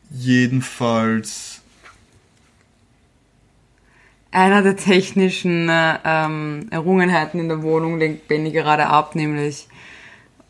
Jedenfalls. 0.09 1.60
Einer 4.31 4.61
der 4.61 4.77
technischen 4.77 5.67
äh, 5.67 5.97
ähm, 6.05 6.67
Errungenheiten 6.71 7.39
in 7.39 7.49
der 7.49 7.63
Wohnung 7.63 7.99
lenkt 7.99 8.29
Benny 8.29 8.51
gerade 8.51 8.87
ab, 8.87 9.15
nämlich 9.15 9.67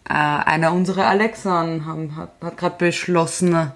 äh, 0.08 0.14
einer 0.14 0.72
unserer 0.72 1.08
Alexan 1.08 1.86
haben, 1.86 2.16
hat, 2.16 2.34
hat 2.42 2.58
gerade 2.58 2.76
beschlossen, 2.78 3.72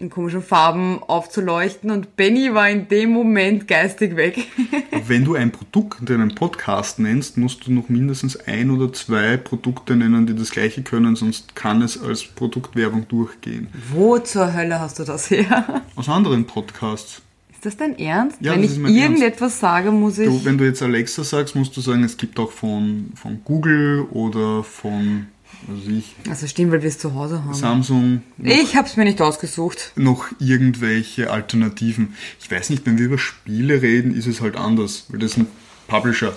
in 0.00 0.08
komischen 0.08 0.42
Farben 0.42 1.02
aufzuleuchten 1.02 1.90
und 1.90 2.16
Benny 2.16 2.54
war 2.54 2.70
in 2.70 2.88
dem 2.88 3.10
Moment 3.10 3.68
geistig 3.68 4.16
weg. 4.16 4.46
Wenn 5.06 5.26
du 5.26 5.34
ein 5.34 5.52
Produkt 5.52 6.08
in 6.08 6.22
einem 6.22 6.34
Podcast 6.34 6.98
nennst, 6.98 7.36
musst 7.36 7.66
du 7.66 7.72
noch 7.72 7.90
mindestens 7.90 8.38
ein 8.46 8.70
oder 8.70 8.90
zwei 8.94 9.36
Produkte 9.36 9.96
nennen, 9.96 10.26
die 10.26 10.34
das 10.34 10.50
gleiche 10.52 10.82
können, 10.82 11.16
sonst 11.16 11.54
kann 11.54 11.82
es 11.82 12.02
als 12.02 12.24
Produktwerbung 12.24 13.06
durchgehen. 13.08 13.68
Wo 13.90 14.18
zur 14.18 14.54
Hölle 14.54 14.80
hast 14.80 14.98
du 14.98 15.04
das 15.04 15.30
her? 15.30 15.82
Aus 15.96 16.08
anderen 16.08 16.46
Podcasts. 16.46 17.20
Ist 17.60 17.66
das 17.66 17.76
dein 17.76 17.98
Ernst? 17.98 18.38
Ja, 18.40 18.52
Wenn 18.52 18.64
ich 18.64 18.78
irgendetwas 18.78 19.60
sage, 19.60 19.90
muss 19.90 20.18
ich. 20.18 20.26
Du, 20.26 20.46
wenn 20.46 20.56
du 20.56 20.64
jetzt 20.64 20.80
Alexa 20.80 21.22
sagst, 21.24 21.54
musst 21.54 21.76
du 21.76 21.82
sagen, 21.82 22.02
es 22.04 22.16
gibt 22.16 22.38
auch 22.38 22.50
von, 22.50 23.12
von 23.14 23.42
Google 23.44 24.06
oder 24.12 24.64
von 24.64 25.26
also 25.68 25.90
ich, 25.90 26.16
Also 26.26 26.46
stimmt, 26.46 26.72
weil 26.72 26.80
wir 26.80 26.88
es 26.88 26.98
zu 26.98 27.14
Hause 27.14 27.44
haben. 27.44 27.52
Samsung 27.52 28.22
Ich 28.42 28.76
hab's 28.76 28.96
mir 28.96 29.04
nicht 29.04 29.20
ausgesucht. 29.20 29.92
noch 29.94 30.24
irgendwelche 30.38 31.30
Alternativen. 31.30 32.14
Ich 32.40 32.50
weiß 32.50 32.70
nicht, 32.70 32.86
wenn 32.86 32.96
wir 32.96 33.04
über 33.04 33.18
Spiele 33.18 33.82
reden, 33.82 34.14
ist 34.14 34.26
es 34.26 34.40
halt 34.40 34.56
anders, 34.56 35.04
weil 35.10 35.18
das 35.18 35.32
ist 35.32 35.36
ein 35.40 35.46
Publisher. 35.86 36.34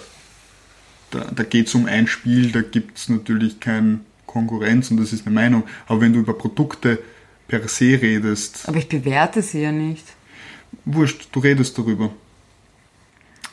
Da, 1.11 1.31
da 1.33 1.43
geht 1.43 1.67
es 1.67 1.75
um 1.75 1.85
ein 1.85 2.07
Spiel, 2.07 2.51
da 2.51 2.61
gibt 2.61 2.97
es 2.97 3.07
natürlich 3.07 3.61
keine 3.61 4.01
Konkurrenz 4.25 4.91
und 4.91 4.97
das 4.97 5.13
ist 5.13 5.25
eine 5.25 5.33
Meinung. 5.33 5.63
Aber 5.87 6.01
wenn 6.01 6.11
du 6.11 6.19
über 6.19 6.33
Produkte 6.33 6.99
per 7.47 7.65
se 7.69 7.97
redest, 8.01 8.67
Aber 8.67 8.79
ich 8.79 8.89
bewerte 8.89 9.41
sie 9.41 9.61
ja 9.61 9.71
nicht. 9.71 10.03
Wurscht, 10.85 11.27
du 11.31 11.39
redest 11.39 11.77
darüber. 11.77 12.11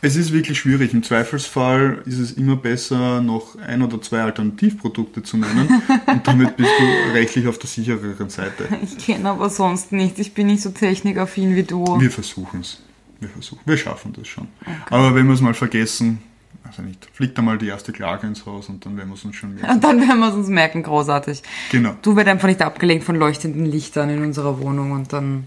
Es 0.02 0.16
ist 0.16 0.32
wirklich 0.32 0.58
schwierig. 0.58 0.94
Im 0.94 1.02
Zweifelsfall 1.02 2.02
ist 2.06 2.18
es 2.18 2.32
immer 2.32 2.56
besser, 2.56 3.20
noch 3.20 3.58
ein 3.58 3.82
oder 3.82 4.00
zwei 4.00 4.22
Alternativprodukte 4.22 5.22
zu 5.22 5.36
nennen 5.36 5.82
und 6.06 6.26
damit 6.26 6.56
bist 6.56 6.70
du 6.78 7.12
rechtlich 7.12 7.46
auf 7.46 7.58
der 7.58 7.68
sichereren 7.68 8.30
Seite. 8.30 8.66
Ich 8.82 8.96
kenne 8.96 9.28
aber 9.28 9.50
sonst 9.50 9.92
nichts. 9.92 10.18
Ich 10.18 10.32
bin 10.32 10.46
nicht 10.46 10.62
so 10.62 10.70
technikaffin 10.70 11.54
wie 11.54 11.64
du. 11.64 12.00
Wir 12.00 12.10
versuchen 12.10 12.60
es. 12.60 12.80
Wir 13.20 13.28
versuchen. 13.28 13.60
Wir 13.66 13.76
schaffen 13.76 14.14
das 14.14 14.26
schon. 14.26 14.48
Aber 14.88 15.14
wenn 15.14 15.26
wir 15.26 15.34
es 15.34 15.42
mal 15.42 15.52
vergessen, 15.52 16.22
also 16.64 16.80
nicht, 16.80 17.06
fliegt 17.12 17.38
einmal 17.38 17.58
die 17.58 17.66
erste 17.66 17.92
Klage 17.92 18.26
ins 18.26 18.46
Haus 18.46 18.70
und 18.70 18.86
dann 18.86 18.96
werden 18.96 19.10
wir 19.10 19.16
es 19.16 19.24
uns 19.24 19.36
schon 19.36 19.54
merken. 19.54 19.70
Und 19.70 19.84
dann 19.84 20.00
werden 20.00 20.20
wir 20.20 20.28
es 20.28 20.34
uns 20.34 20.48
merken, 20.48 20.82
großartig. 20.82 21.42
Genau. 21.70 21.94
Du 22.00 22.16
wirst 22.16 22.28
einfach 22.28 22.48
nicht 22.48 22.62
abgelenkt 22.62 23.04
von 23.04 23.16
leuchtenden 23.16 23.66
Lichtern 23.66 24.08
in 24.08 24.22
unserer 24.22 24.60
Wohnung 24.60 24.92
und 24.92 25.12
dann. 25.12 25.46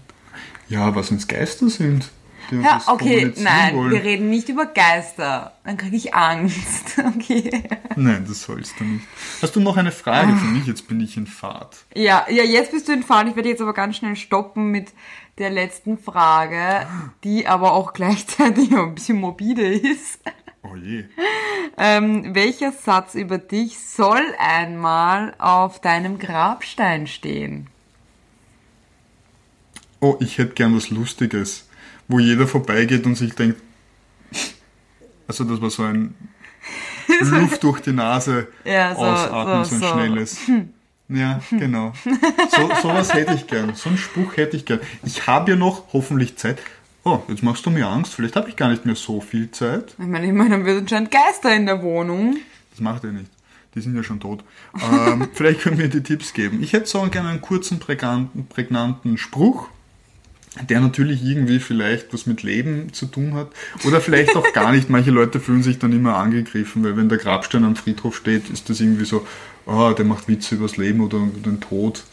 Ja, 0.68 0.94
was 0.94 1.10
uns 1.10 1.28
Geister 1.28 1.68
sind. 1.68 2.10
Ja, 2.50 2.82
okay, 2.88 3.32
nein, 3.38 3.74
wollen. 3.74 3.90
wir 3.90 4.04
reden 4.04 4.28
nicht 4.28 4.50
über 4.50 4.66
Geister. 4.66 5.54
Dann 5.64 5.78
kriege 5.78 5.96
ich 5.96 6.14
Angst. 6.14 6.98
Okay. 7.16 7.62
Nein, 7.96 8.24
das 8.28 8.42
sollst 8.42 8.78
du 8.78 8.84
nicht. 8.84 9.06
Hast 9.40 9.56
du 9.56 9.60
noch 9.60 9.76
eine 9.78 9.92
Frage 9.92 10.32
Ah. 10.32 10.36
für 10.36 10.46
mich? 10.46 10.66
Jetzt 10.66 10.86
bin 10.88 11.00
ich 11.00 11.16
in 11.16 11.26
Fahrt. 11.26 11.84
Ja, 11.94 12.26
ja, 12.28 12.42
jetzt 12.44 12.70
bist 12.72 12.86
du 12.88 12.92
in 12.92 13.02
Fahren. 13.02 13.28
Ich 13.28 13.36
werde 13.36 13.48
jetzt 13.48 13.62
aber 13.62 13.72
ganz 13.72 13.96
schnell 13.96 14.14
stoppen 14.16 14.70
mit 14.70 14.92
der 15.38 15.50
letzten 15.50 15.96
Frage, 15.98 16.86
die 17.24 17.46
aber 17.46 17.72
auch 17.72 17.94
gleichzeitig 17.94 18.72
ein 18.76 18.94
bisschen 18.94 19.18
morbide 19.20 19.66
ist. 19.66 20.20
Oh 20.62 20.76
je. 20.76 21.04
Ähm, 21.78 22.34
welcher 22.34 22.72
Satz 22.72 23.14
über 23.14 23.38
dich 23.38 23.78
soll 23.80 24.22
einmal 24.38 25.34
auf 25.38 25.80
deinem 25.80 26.18
Grabstein 26.18 27.06
stehen? 27.06 27.68
Oh, 30.04 30.16
ich 30.20 30.36
hätte 30.36 30.52
gern 30.52 30.76
was 30.76 30.90
Lustiges, 30.90 31.66
wo 32.08 32.18
jeder 32.18 32.46
vorbeigeht 32.46 33.06
und 33.06 33.14
sich 33.14 33.32
denkt, 33.34 33.58
also 35.26 35.44
das 35.44 35.62
war 35.62 35.70
so 35.70 35.82
ein 35.84 36.14
Luft 37.30 37.62
durch 37.62 37.80
die 37.80 37.92
Nase 37.92 38.48
Ja, 38.66 38.94
so- 38.94 39.00
ausatmen, 39.00 39.64
so, 39.64 39.70
so- 39.70 39.74
ein 39.76 39.80
so. 39.80 39.86
schnelles. 39.94 40.38
Ja, 41.08 41.40
genau. 41.50 41.92
So, 42.50 42.70
sowas 42.82 43.14
hätte 43.14 43.32
ich 43.34 43.46
gern. 43.46 43.74
So 43.74 43.88
einen 43.88 43.96
Spruch 43.98 44.36
hätte 44.36 44.56
ich 44.58 44.64
gern. 44.66 44.80
Ich 45.04 45.26
habe 45.26 45.52
ja 45.52 45.56
noch 45.56 45.92
hoffentlich 45.94 46.36
Zeit. 46.36 46.58
Oh, 47.04 47.20
jetzt 47.28 47.42
machst 47.42 47.64
du 47.66 47.70
mir 47.70 47.86
Angst. 47.88 48.14
Vielleicht 48.14 48.36
habe 48.36 48.48
ich 48.50 48.56
gar 48.56 48.68
nicht 48.70 48.84
mehr 48.86 48.94
so 48.96 49.20
viel 49.22 49.50
Zeit. 49.50 49.94
Ich 49.98 50.06
meine, 50.06 50.26
ich 50.26 50.32
meine, 50.32 50.50
dann 50.50 50.64
wird 50.66 50.80
anscheinend 50.80 51.10
Geister 51.10 51.54
in 51.54 51.64
der 51.66 51.82
Wohnung. 51.82 52.36
Das 52.72 52.80
macht 52.80 53.04
er 53.04 53.12
nicht. 53.12 53.30
Die 53.74 53.80
sind 53.80 53.94
ja 53.96 54.02
schon 54.02 54.20
tot. 54.20 54.44
Ähm, 54.82 55.28
vielleicht 55.34 55.60
können 55.60 55.78
wir 55.78 55.88
die 55.88 56.02
Tipps 56.02 56.32
geben. 56.32 56.62
Ich 56.62 56.72
hätte 56.74 56.86
so 56.86 57.02
gerne 57.10 57.28
einen 57.30 57.40
kurzen, 57.42 57.78
prägnanten, 57.80 58.46
prägnanten 58.46 59.18
Spruch, 59.18 59.68
der 60.62 60.80
natürlich 60.80 61.24
irgendwie 61.24 61.58
vielleicht 61.58 62.12
was 62.12 62.26
mit 62.26 62.42
Leben 62.42 62.92
zu 62.92 63.06
tun 63.06 63.34
hat. 63.34 63.48
Oder 63.84 64.00
vielleicht 64.00 64.36
auch 64.36 64.52
gar 64.52 64.72
nicht. 64.72 64.88
Manche 64.88 65.10
Leute 65.10 65.40
fühlen 65.40 65.62
sich 65.62 65.78
dann 65.78 65.92
immer 65.92 66.16
angegriffen, 66.16 66.84
weil 66.84 66.96
wenn 66.96 67.08
der 67.08 67.18
Grabstein 67.18 67.64
am 67.64 67.76
Friedhof 67.76 68.16
steht, 68.16 68.50
ist 68.50 68.70
das 68.70 68.80
irgendwie 68.80 69.04
so, 69.04 69.26
oh, 69.66 69.92
der 69.92 70.04
macht 70.04 70.28
Witze 70.28 70.54
übers 70.54 70.76
Leben 70.76 71.00
oder 71.00 71.18
über 71.18 71.40
den 71.40 71.60
Tod. 71.60 72.04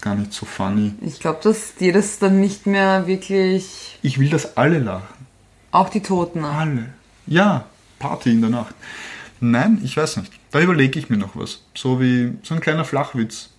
Gar 0.00 0.16
nicht 0.16 0.32
so 0.32 0.46
funny. 0.46 0.94
Ich 1.00 1.20
glaube, 1.20 1.40
dass 1.42 1.74
dir 1.74 1.92
das 1.92 2.18
dann 2.18 2.40
nicht 2.40 2.66
mehr 2.66 3.06
wirklich. 3.06 3.98
Ich 4.02 4.18
will, 4.18 4.30
dass 4.30 4.56
alle 4.56 4.78
lachen. 4.78 5.26
Auch 5.70 5.88
die 5.88 6.02
Toten. 6.02 6.44
Alle. 6.44 6.92
Ja, 7.26 7.66
Party 7.98 8.30
in 8.30 8.40
der 8.40 8.50
Nacht. 8.50 8.74
Nein, 9.40 9.80
ich 9.82 9.96
weiß 9.96 10.18
nicht. 10.18 10.32
Da 10.50 10.60
überlege 10.60 10.98
ich 10.98 11.08
mir 11.08 11.16
noch 11.16 11.34
was. 11.34 11.62
So 11.74 12.00
wie 12.00 12.32
so 12.42 12.54
ein 12.54 12.60
kleiner 12.60 12.84
Flachwitz. 12.84 13.51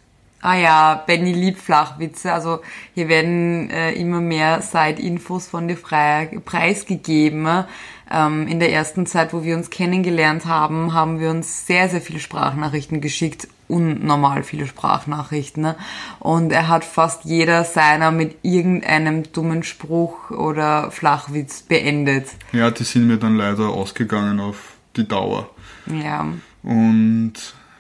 Ah 0.44 0.58
ja, 0.58 1.04
Benny 1.08 1.32
liebt 1.32 1.62
Flachwitze. 1.62 2.34
Also 2.34 2.60
hier 2.94 3.08
werden 3.08 3.70
äh, 3.70 3.94
immer 3.94 4.20
mehr 4.20 4.62
Side-Infos 4.62 5.48
von 5.48 5.70
dir 5.70 5.78
preisgegeben. 5.78 7.64
Ähm, 8.12 8.48
in 8.50 8.60
der 8.60 8.74
ersten 8.74 9.06
Zeit, 9.06 9.32
wo 9.32 9.46
wir 9.46 9.56
uns 9.56 9.70
kennengelernt 9.70 10.46
haben, 10.46 10.94
haben 10.94 11.22
wir 11.22 11.30
uns 11.30 11.66
sehr, 11.66 11.88
sehr 11.88 12.02
viele 12.02 12.20
Sprachnachrichten 12.20 13.00
geschickt. 13.00 13.48
Unnormal 13.70 14.44
viele 14.44 14.68
Sprachnachrichten. 14.68 15.64
Ne? 15.64 15.76
Und 16.20 16.52
er 16.52 16.68
hat 16.68 16.84
fast 16.84 17.24
jeder 17.24 17.64
seiner 17.64 18.12
mit 18.12 18.36
irgendeinem 18.42 19.24
dummen 19.32 19.64
Spruch 19.64 20.30
oder 20.30 20.92
Flachwitz 20.92 21.62
beendet. 21.62 22.28
Ja, 22.52 22.70
die 22.70 22.84
sind 22.84 23.08
mir 23.08 23.18
dann 23.18 23.38
leider 23.38 23.70
ausgegangen 23.70 24.42
auf 24.42 24.74
die 24.98 25.08
Dauer. 25.08 25.50
Ja. 25.88 26.28
Und 26.64 27.34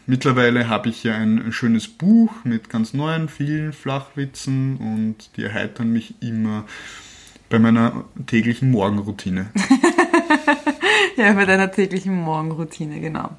mittlerweile 0.05 0.69
habe 0.69 0.89
ich 0.89 1.03
ja 1.03 1.15
ein 1.15 1.51
schönes 1.51 1.87
Buch 1.87 2.31
mit 2.43 2.69
ganz 2.69 2.93
neuen, 2.93 3.29
vielen 3.29 3.73
Flachwitzen 3.73 4.77
und 4.77 5.35
die 5.37 5.43
erheitern 5.43 5.91
mich 5.91 6.15
immer 6.21 6.65
bei 7.49 7.59
meiner 7.59 8.05
täglichen 8.25 8.71
Morgenroutine. 8.71 9.51
ja, 11.17 11.33
bei 11.33 11.45
deiner 11.45 11.71
täglichen 11.71 12.15
Morgenroutine, 12.15 12.99
genau. 12.99 13.29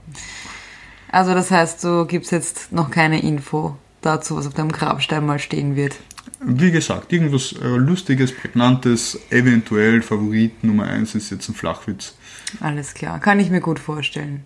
Also 1.10 1.34
das 1.34 1.50
heißt, 1.50 1.82
du 1.84 2.06
gibst 2.06 2.32
jetzt 2.32 2.72
noch 2.72 2.90
keine 2.90 3.22
Info 3.22 3.76
dazu, 4.02 4.36
was 4.36 4.46
auf 4.46 4.54
deinem 4.54 4.72
Grabstein 4.72 5.26
mal 5.26 5.38
stehen 5.38 5.76
wird. 5.76 5.96
Wie 6.40 6.70
gesagt, 6.70 7.12
irgendwas 7.12 7.52
äh, 7.52 7.66
Lustiges, 7.66 8.34
Prägnantes, 8.34 9.18
eventuell 9.30 10.02
Favorit 10.02 10.62
Nummer 10.62 10.84
1 10.84 11.14
ist 11.14 11.30
jetzt 11.30 11.48
ein 11.48 11.54
Flachwitz. 11.54 12.14
Alles 12.60 12.94
klar, 12.94 13.18
kann 13.18 13.40
ich 13.40 13.50
mir 13.50 13.60
gut 13.60 13.78
vorstellen. 13.78 14.44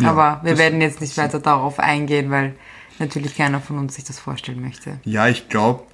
Ja, 0.00 0.10
Aber 0.10 0.40
wir 0.44 0.58
werden 0.58 0.80
jetzt 0.80 1.00
nicht 1.00 1.16
weiter 1.16 1.38
darauf 1.40 1.78
eingehen, 1.78 2.30
weil 2.30 2.54
natürlich 2.98 3.36
keiner 3.36 3.60
von 3.60 3.78
uns 3.78 3.94
sich 3.94 4.04
das 4.04 4.18
vorstellen 4.18 4.60
möchte. 4.60 4.98
Ja, 5.04 5.28
ich 5.28 5.48
glaube, 5.48 5.84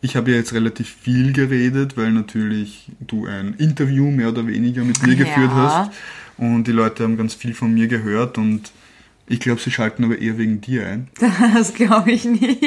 ich 0.00 0.16
habe 0.16 0.30
ja 0.30 0.36
jetzt 0.38 0.52
relativ 0.54 0.88
viel 1.02 1.32
geredet, 1.32 1.96
weil 1.96 2.10
natürlich 2.12 2.90
du 3.00 3.26
ein 3.26 3.54
Interview 3.54 4.10
mehr 4.10 4.28
oder 4.30 4.46
weniger 4.46 4.82
mit 4.82 5.02
mir 5.02 5.14
Ja. 5.14 5.24
geführt 5.24 5.50
hast. 5.52 5.90
Und 6.38 6.64
die 6.64 6.72
Leute 6.72 7.04
haben 7.04 7.16
ganz 7.18 7.34
viel 7.34 7.52
von 7.54 7.72
mir 7.74 7.86
gehört 7.86 8.38
und 8.38 8.72
ich 9.26 9.40
glaube, 9.40 9.60
sie 9.60 9.70
schalten 9.70 10.02
aber 10.04 10.18
eher 10.18 10.38
wegen 10.38 10.60
dir 10.60 10.86
ein. 10.86 11.08
Das 11.54 11.74
glaube 11.74 12.10
ich 12.12 12.24
nicht. 12.24 12.64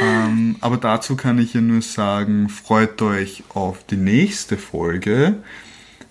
Ähm, 0.00 0.56
aber 0.60 0.78
dazu 0.78 1.14
kann 1.14 1.38
ich 1.38 1.54
ja 1.54 1.60
nur 1.60 1.82
sagen, 1.82 2.48
freut 2.48 3.02
euch 3.02 3.42
auf 3.50 3.84
die 3.84 3.96
nächste 3.96 4.56
Folge, 4.56 5.34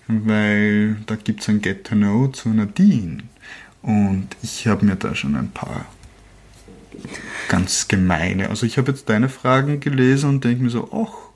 weil 0.09 0.95
da 1.05 1.15
gibt 1.15 1.41
es 1.41 1.49
ein 1.49 1.61
Get 1.61 1.85
to 1.85 1.95
Know 1.95 2.27
zu 2.27 2.49
Nadine. 2.49 3.19
Und 3.81 4.27
ich 4.41 4.67
habe 4.67 4.85
mir 4.85 4.95
da 4.95 5.15
schon 5.15 5.35
ein 5.35 5.51
paar 5.51 5.85
ganz 7.47 7.87
gemeine. 7.87 8.49
Also 8.49 8.65
ich 8.65 8.77
habe 8.77 8.91
jetzt 8.91 9.07
deine 9.09 9.29
Fragen 9.29 9.79
gelesen 9.79 10.29
und 10.29 10.43
denke 10.43 10.63
mir 10.63 10.69
so, 10.69 10.89
ach, 10.91 11.29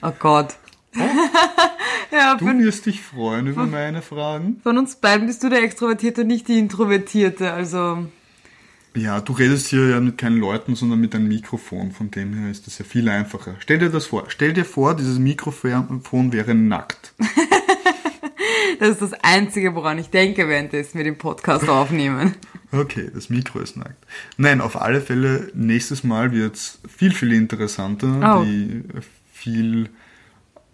Oh 0.00 0.12
Gott. 0.18 0.54
ja, 2.12 2.34
du 2.36 2.44
von, 2.46 2.62
wirst 2.62 2.86
dich 2.86 3.02
freuen 3.02 3.46
über 3.46 3.66
meine 3.66 4.02
Fragen. 4.02 4.60
von 4.62 4.78
uns 4.78 4.96
beiden 4.96 5.26
bist 5.26 5.42
du 5.42 5.48
der 5.48 5.62
Extrovertierte 5.62 6.20
und 6.22 6.26
nicht 6.28 6.46
die 6.48 6.58
Introvertierte. 6.58 7.52
Also, 7.52 8.06
Ja, 8.94 9.20
du 9.20 9.32
redest 9.32 9.68
hier 9.68 9.88
ja 9.88 10.00
mit 10.00 10.18
keinen 10.18 10.36
Leuten, 10.38 10.74
sondern 10.76 11.00
mit 11.00 11.14
einem 11.14 11.28
Mikrofon. 11.28 11.92
Von 11.92 12.10
dem 12.10 12.34
her 12.34 12.50
ist 12.50 12.66
das 12.66 12.78
ja 12.78 12.84
viel 12.84 13.08
einfacher. 13.08 13.54
Stell 13.60 13.78
dir 13.78 13.90
das 13.90 14.06
vor. 14.06 14.24
Stell 14.28 14.52
dir 14.52 14.64
vor, 14.64 14.94
dieses 14.94 15.18
Mikrofon 15.18 16.32
wäre 16.32 16.54
nackt. 16.54 17.14
das 18.78 18.90
ist 18.90 19.02
das 19.02 19.12
Einzige, 19.22 19.74
woran 19.74 19.98
ich 19.98 20.10
denke, 20.10 20.48
während 20.48 20.72
wir 20.72 21.04
den 21.04 21.18
Podcast 21.18 21.68
aufnehmen. 21.68 22.34
Okay, 22.72 23.10
das 23.14 23.30
Mikro 23.30 23.60
ist 23.60 23.76
nackt. 23.76 24.04
Nein, 24.36 24.60
auf 24.60 24.80
alle 24.80 25.00
Fälle, 25.00 25.50
nächstes 25.54 26.04
Mal 26.04 26.32
wird's 26.32 26.80
viel, 26.86 27.12
viel 27.12 27.32
interessanter. 27.32 28.38
Oh. 28.38 28.44
Die 28.44 28.84
viel. 29.32 29.88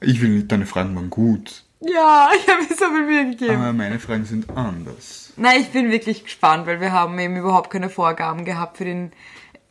Ich 0.01 0.21
will 0.21 0.31
nicht, 0.31 0.51
deine 0.51 0.67
Fragen 0.67 0.95
waren 0.97 1.09
gut. 1.09 1.65
Ja, 1.81 2.31
ich 2.37 2.49
habe 2.49 2.63
mir 2.63 2.77
so 2.77 2.87
viel 2.87 3.07
Mühe 3.07 3.31
gegeben. 3.31 3.57
Aber 3.57 3.73
meine 3.73 3.99
Fragen 3.99 4.25
sind 4.25 4.51
anders. 4.57 5.33
Na, 5.37 5.57
ich 5.57 5.69
bin 5.69 5.91
wirklich 5.91 6.25
gespannt, 6.25 6.67
weil 6.67 6.81
wir 6.81 6.93
haben 6.93 7.19
eben 7.19 7.37
überhaupt 7.37 7.71
keine 7.71 7.91
Vorgaben 7.91 8.45
gehabt 8.45 8.79
für 8.79 8.85
den 8.85 9.13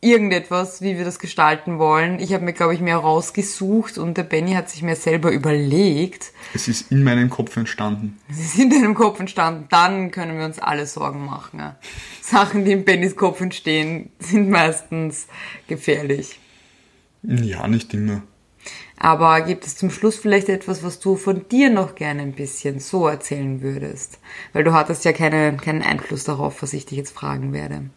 irgendetwas, 0.04 0.82
wie 0.82 0.96
wir 0.96 1.04
das 1.04 1.18
gestalten 1.18 1.78
wollen. 1.78 2.18
Ich 2.20 2.34
habe 2.34 2.44
mir, 2.44 2.52
glaube 2.52 2.74
ich, 2.74 2.80
mehr 2.80 2.98
rausgesucht 2.98 3.98
und 3.98 4.16
der 4.16 4.24
Benny 4.24 4.52
hat 4.52 4.68
sich 4.68 4.82
mehr 4.82 4.96
selber 4.96 5.32
überlegt. 5.32 6.32
Es 6.52 6.68
ist 6.68 6.92
in 6.92 7.02
meinem 7.02 7.30
Kopf 7.30 7.56
entstanden. 7.56 8.18
Sie 8.28 8.42
sind 8.42 8.72
in 8.72 8.82
deinem 8.82 8.94
Kopf 8.94 9.18
entstanden, 9.20 9.66
dann 9.70 10.10
können 10.10 10.38
wir 10.38 10.44
uns 10.44 10.58
alle 10.58 10.86
Sorgen 10.86 11.24
machen. 11.24 11.58
Ja. 11.58 11.76
Sachen, 12.20 12.64
die 12.64 12.72
in 12.72 12.84
Bennys 12.84 13.16
Kopf 13.16 13.40
entstehen, 13.40 14.10
sind 14.18 14.50
meistens 14.50 15.26
gefährlich. 15.66 16.38
Ja, 17.22 17.66
nicht 17.66 17.94
immer. 17.94 18.22
Aber 18.96 19.40
gibt 19.40 19.66
es 19.66 19.76
zum 19.76 19.90
Schluss 19.90 20.16
vielleicht 20.16 20.48
etwas, 20.48 20.82
was 20.82 21.00
du 21.00 21.16
von 21.16 21.48
dir 21.48 21.70
noch 21.70 21.94
gerne 21.94 22.22
ein 22.22 22.32
bisschen 22.32 22.80
so 22.80 23.06
erzählen 23.06 23.60
würdest? 23.60 24.18
Weil 24.52 24.64
du 24.64 24.72
hattest 24.72 25.04
ja 25.04 25.12
keine, 25.12 25.56
keinen 25.56 25.82
Einfluss 25.82 26.24
darauf, 26.24 26.62
was 26.62 26.72
ich 26.72 26.86
dich 26.86 26.98
jetzt 26.98 27.14
fragen 27.14 27.52
werde. 27.52 27.90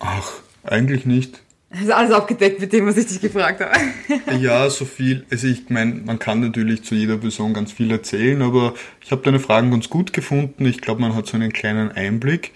Ach, 0.00 0.32
eigentlich 0.64 1.06
nicht. 1.06 1.42
Das 1.70 1.80
ist 1.80 1.90
alles 1.90 2.12
abgedeckt 2.12 2.60
mit 2.60 2.72
dem, 2.74 2.86
was 2.86 2.98
ich 2.98 3.06
dich 3.06 3.20
gefragt 3.20 3.60
habe. 3.60 3.72
Ja, 4.38 4.68
so 4.68 4.84
viel. 4.84 5.24
Also 5.30 5.46
ich 5.46 5.70
meine, 5.70 5.94
man 6.04 6.18
kann 6.18 6.40
natürlich 6.40 6.82
zu 6.82 6.94
jeder 6.94 7.16
Person 7.16 7.54
ganz 7.54 7.72
viel 7.72 7.90
erzählen, 7.90 8.42
aber 8.42 8.74
ich 9.00 9.10
habe 9.10 9.22
deine 9.22 9.40
Fragen 9.40 9.70
ganz 9.70 9.88
gut 9.88 10.12
gefunden. 10.12 10.66
Ich 10.66 10.82
glaube, 10.82 11.00
man 11.00 11.14
hat 11.14 11.26
so 11.26 11.36
einen 11.36 11.52
kleinen 11.52 11.90
Einblick. 11.90 12.52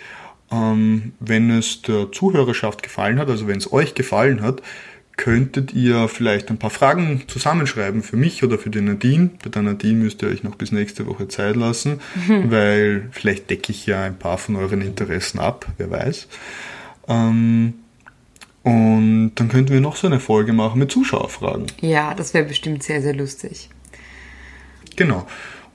Ähm, 0.53 1.15
wenn 1.19 1.51
es 1.51 1.83
der 1.83 2.13
Zuhörerschaft 2.13 2.83
gefallen 2.83 3.19
hat, 3.19 3.31
also 3.31 3.49
wenn 3.49 3.57
es 3.57 3.73
euch 3.73 3.95
gefallen 3.95 4.43
hat, 4.43 4.61
könntet 5.17 5.73
ihr 5.73 6.09
vielleicht 6.09 6.51
ein 6.51 6.59
paar 6.59 6.71
Fragen 6.71 7.23
zusammenschreiben 7.27 8.03
für 8.03 8.19
mich 8.19 8.45
oder 8.45 8.59
für 8.59 8.69
die 8.69 8.83
Nadine. 8.83 9.31
Bei 9.43 9.49
der 9.49 9.63
Nadine 9.63 10.05
müsst 10.05 10.23
ihr 10.23 10.29
euch 10.29 10.43
noch 10.43 10.57
bis 10.57 10.73
nächste 10.73 11.07
Woche 11.07 11.27
Zeit 11.29 11.57
lassen, 11.57 12.01
weil 12.45 13.09
vielleicht 13.13 13.49
decke 13.49 13.73
ich 13.73 13.87
ja 13.87 14.03
ein 14.03 14.19
paar 14.19 14.37
von 14.37 14.57
euren 14.57 14.83
Interessen 14.83 15.39
ab, 15.39 15.67
wer 15.79 15.91
weiß. 15.91 16.29
Ähm, 17.09 17.75
und 18.67 19.31
dann 19.37 19.49
könnten 19.49 19.73
wir 19.73 19.81
noch 19.81 19.95
so 19.95 20.09
eine 20.09 20.19
Folge 20.19 20.53
machen 20.53 20.81
mit 20.81 20.91
Zuschauerfragen. 20.91 21.67
Ja, 21.83 22.15
das 22.15 22.35
wäre 22.35 22.45
bestimmt 22.45 22.83
sehr, 22.83 23.01
sehr 23.01 23.15
lustig. 23.15 23.71
Genau. 24.97 25.25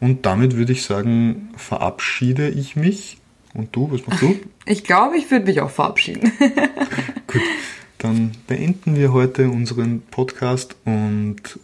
Und 0.02 0.26
damit 0.26 0.58
würde 0.58 0.74
ich 0.74 0.84
sagen, 0.84 1.54
verabschiede 1.56 2.50
ich 2.50 2.76
mich. 2.76 3.18
Und 3.54 3.74
du, 3.74 3.90
was 3.90 4.06
machst 4.06 4.22
du? 4.22 4.36
Ich 4.66 4.84
glaube, 4.84 5.16
ich 5.16 5.32
würde 5.32 5.46
mich 5.46 5.62
auch 5.62 5.70
verabschieden. 5.70 6.34
Gut, 7.28 7.42
dann 7.98 8.34
beenden 8.48 8.98
wir 8.98 9.14
heute 9.14 9.50
unseren 9.50 10.02
Podcast 10.02 10.76
und 10.84 11.60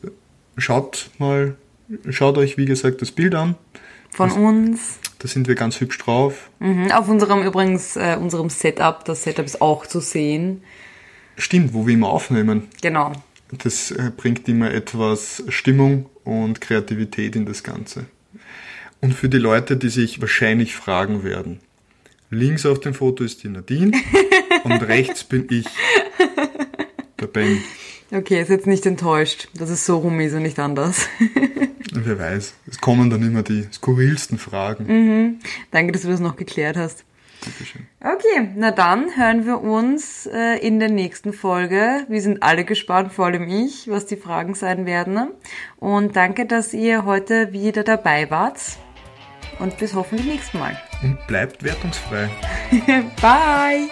schaut 0.55 1.09
mal, 1.17 1.55
schaut 2.09 2.37
euch 2.37 2.57
wie 2.57 2.65
gesagt 2.65 3.01
das 3.01 3.11
Bild 3.11 3.35
an. 3.35 3.55
Von 4.11 4.31
uns. 4.31 4.97
Da 5.19 5.27
sind 5.27 5.49
wir 5.49 5.55
ganz 5.55 5.81
hübsch 5.81 5.97
drauf. 5.97 6.49
Mhm. 6.59 6.89
Auf 6.93 7.09
unserem 7.09 7.43
übrigens, 7.43 7.97
äh, 7.97 8.17
unserem 8.17 8.49
Setup, 8.49 9.03
das 9.03 9.23
Setup 9.23 9.45
ist 9.45 9.61
auch 9.61 9.85
zu 9.85 9.99
sehen. 9.99 10.63
Stimmt, 11.37 11.73
wo 11.73 11.85
wir 11.85 11.93
immer 11.93 12.09
aufnehmen. 12.09 12.63
Genau. 12.81 13.13
Das 13.51 13.91
äh, 13.91 14.11
bringt 14.15 14.47
immer 14.49 14.73
etwas 14.73 15.43
Stimmung 15.49 16.09
und 16.23 16.59
Kreativität 16.59 17.35
in 17.35 17.45
das 17.45 17.63
Ganze. 17.63 18.05
Und 18.99 19.13
für 19.13 19.29
die 19.29 19.37
Leute, 19.37 19.77
die 19.77 19.89
sich 19.89 20.19
wahrscheinlich 20.19 20.75
fragen 20.75 21.23
werden, 21.23 21.59
links 22.29 22.65
auf 22.65 22.79
dem 22.79 22.93
Foto 22.93 23.23
ist 23.23 23.43
die 23.43 23.49
Nadine 23.49 23.91
und 24.63 24.81
rechts 24.83 25.23
bin 25.23 25.47
ich, 25.49 25.67
der 27.19 27.27
Ben. 27.27 27.61
Okay, 28.11 28.41
ist 28.41 28.49
jetzt 28.49 28.67
nicht 28.67 28.85
enttäuscht, 28.85 29.49
dass 29.53 29.69
es 29.69 29.85
so 29.85 29.97
rum 29.97 30.19
ist 30.19 30.33
und 30.33 30.41
nicht 30.41 30.59
anders. 30.59 31.07
Wer 31.91 32.17
weiß, 32.17 32.53
es 32.67 32.79
kommen 32.79 33.09
dann 33.09 33.21
immer 33.21 33.43
die 33.43 33.67
skurrilsten 33.71 34.37
Fragen. 34.37 35.39
Danke, 35.71 35.91
dass 35.91 36.03
du 36.03 36.07
das 36.09 36.19
noch 36.19 36.35
geklärt 36.35 36.77
hast. 36.77 37.03
Bitteschön. 37.47 37.87
Okay, 37.99 38.49
na 38.55 38.71
dann 38.71 39.15
hören 39.17 39.45
wir 39.45 39.61
uns 39.61 40.27
äh, 40.27 40.57
in 40.59 40.79
der 40.79 40.89
nächsten 40.89 41.33
Folge. 41.33 42.05
Wir 42.07 42.21
sind 42.21 42.43
alle 42.43 42.65
gespannt, 42.65 43.13
vor 43.13 43.25
allem 43.25 43.47
ich, 43.47 43.89
was 43.89 44.05
die 44.05 44.17
Fragen 44.17 44.53
sein 44.53 44.85
werden. 44.85 45.31
Und 45.77 46.15
danke, 46.15 46.45
dass 46.45 46.73
ihr 46.73 47.05
heute 47.05 47.53
wieder 47.53 47.83
dabei 47.83 48.29
wart. 48.29 48.59
Und 49.59 49.77
bis 49.77 49.95
hoffentlich 49.95 50.27
nächsten 50.27 50.59
Mal. 50.59 50.77
Und 51.01 51.17
bleibt 51.27 51.63
wertungsfrei. 51.63 52.29
Bye! 53.21 53.89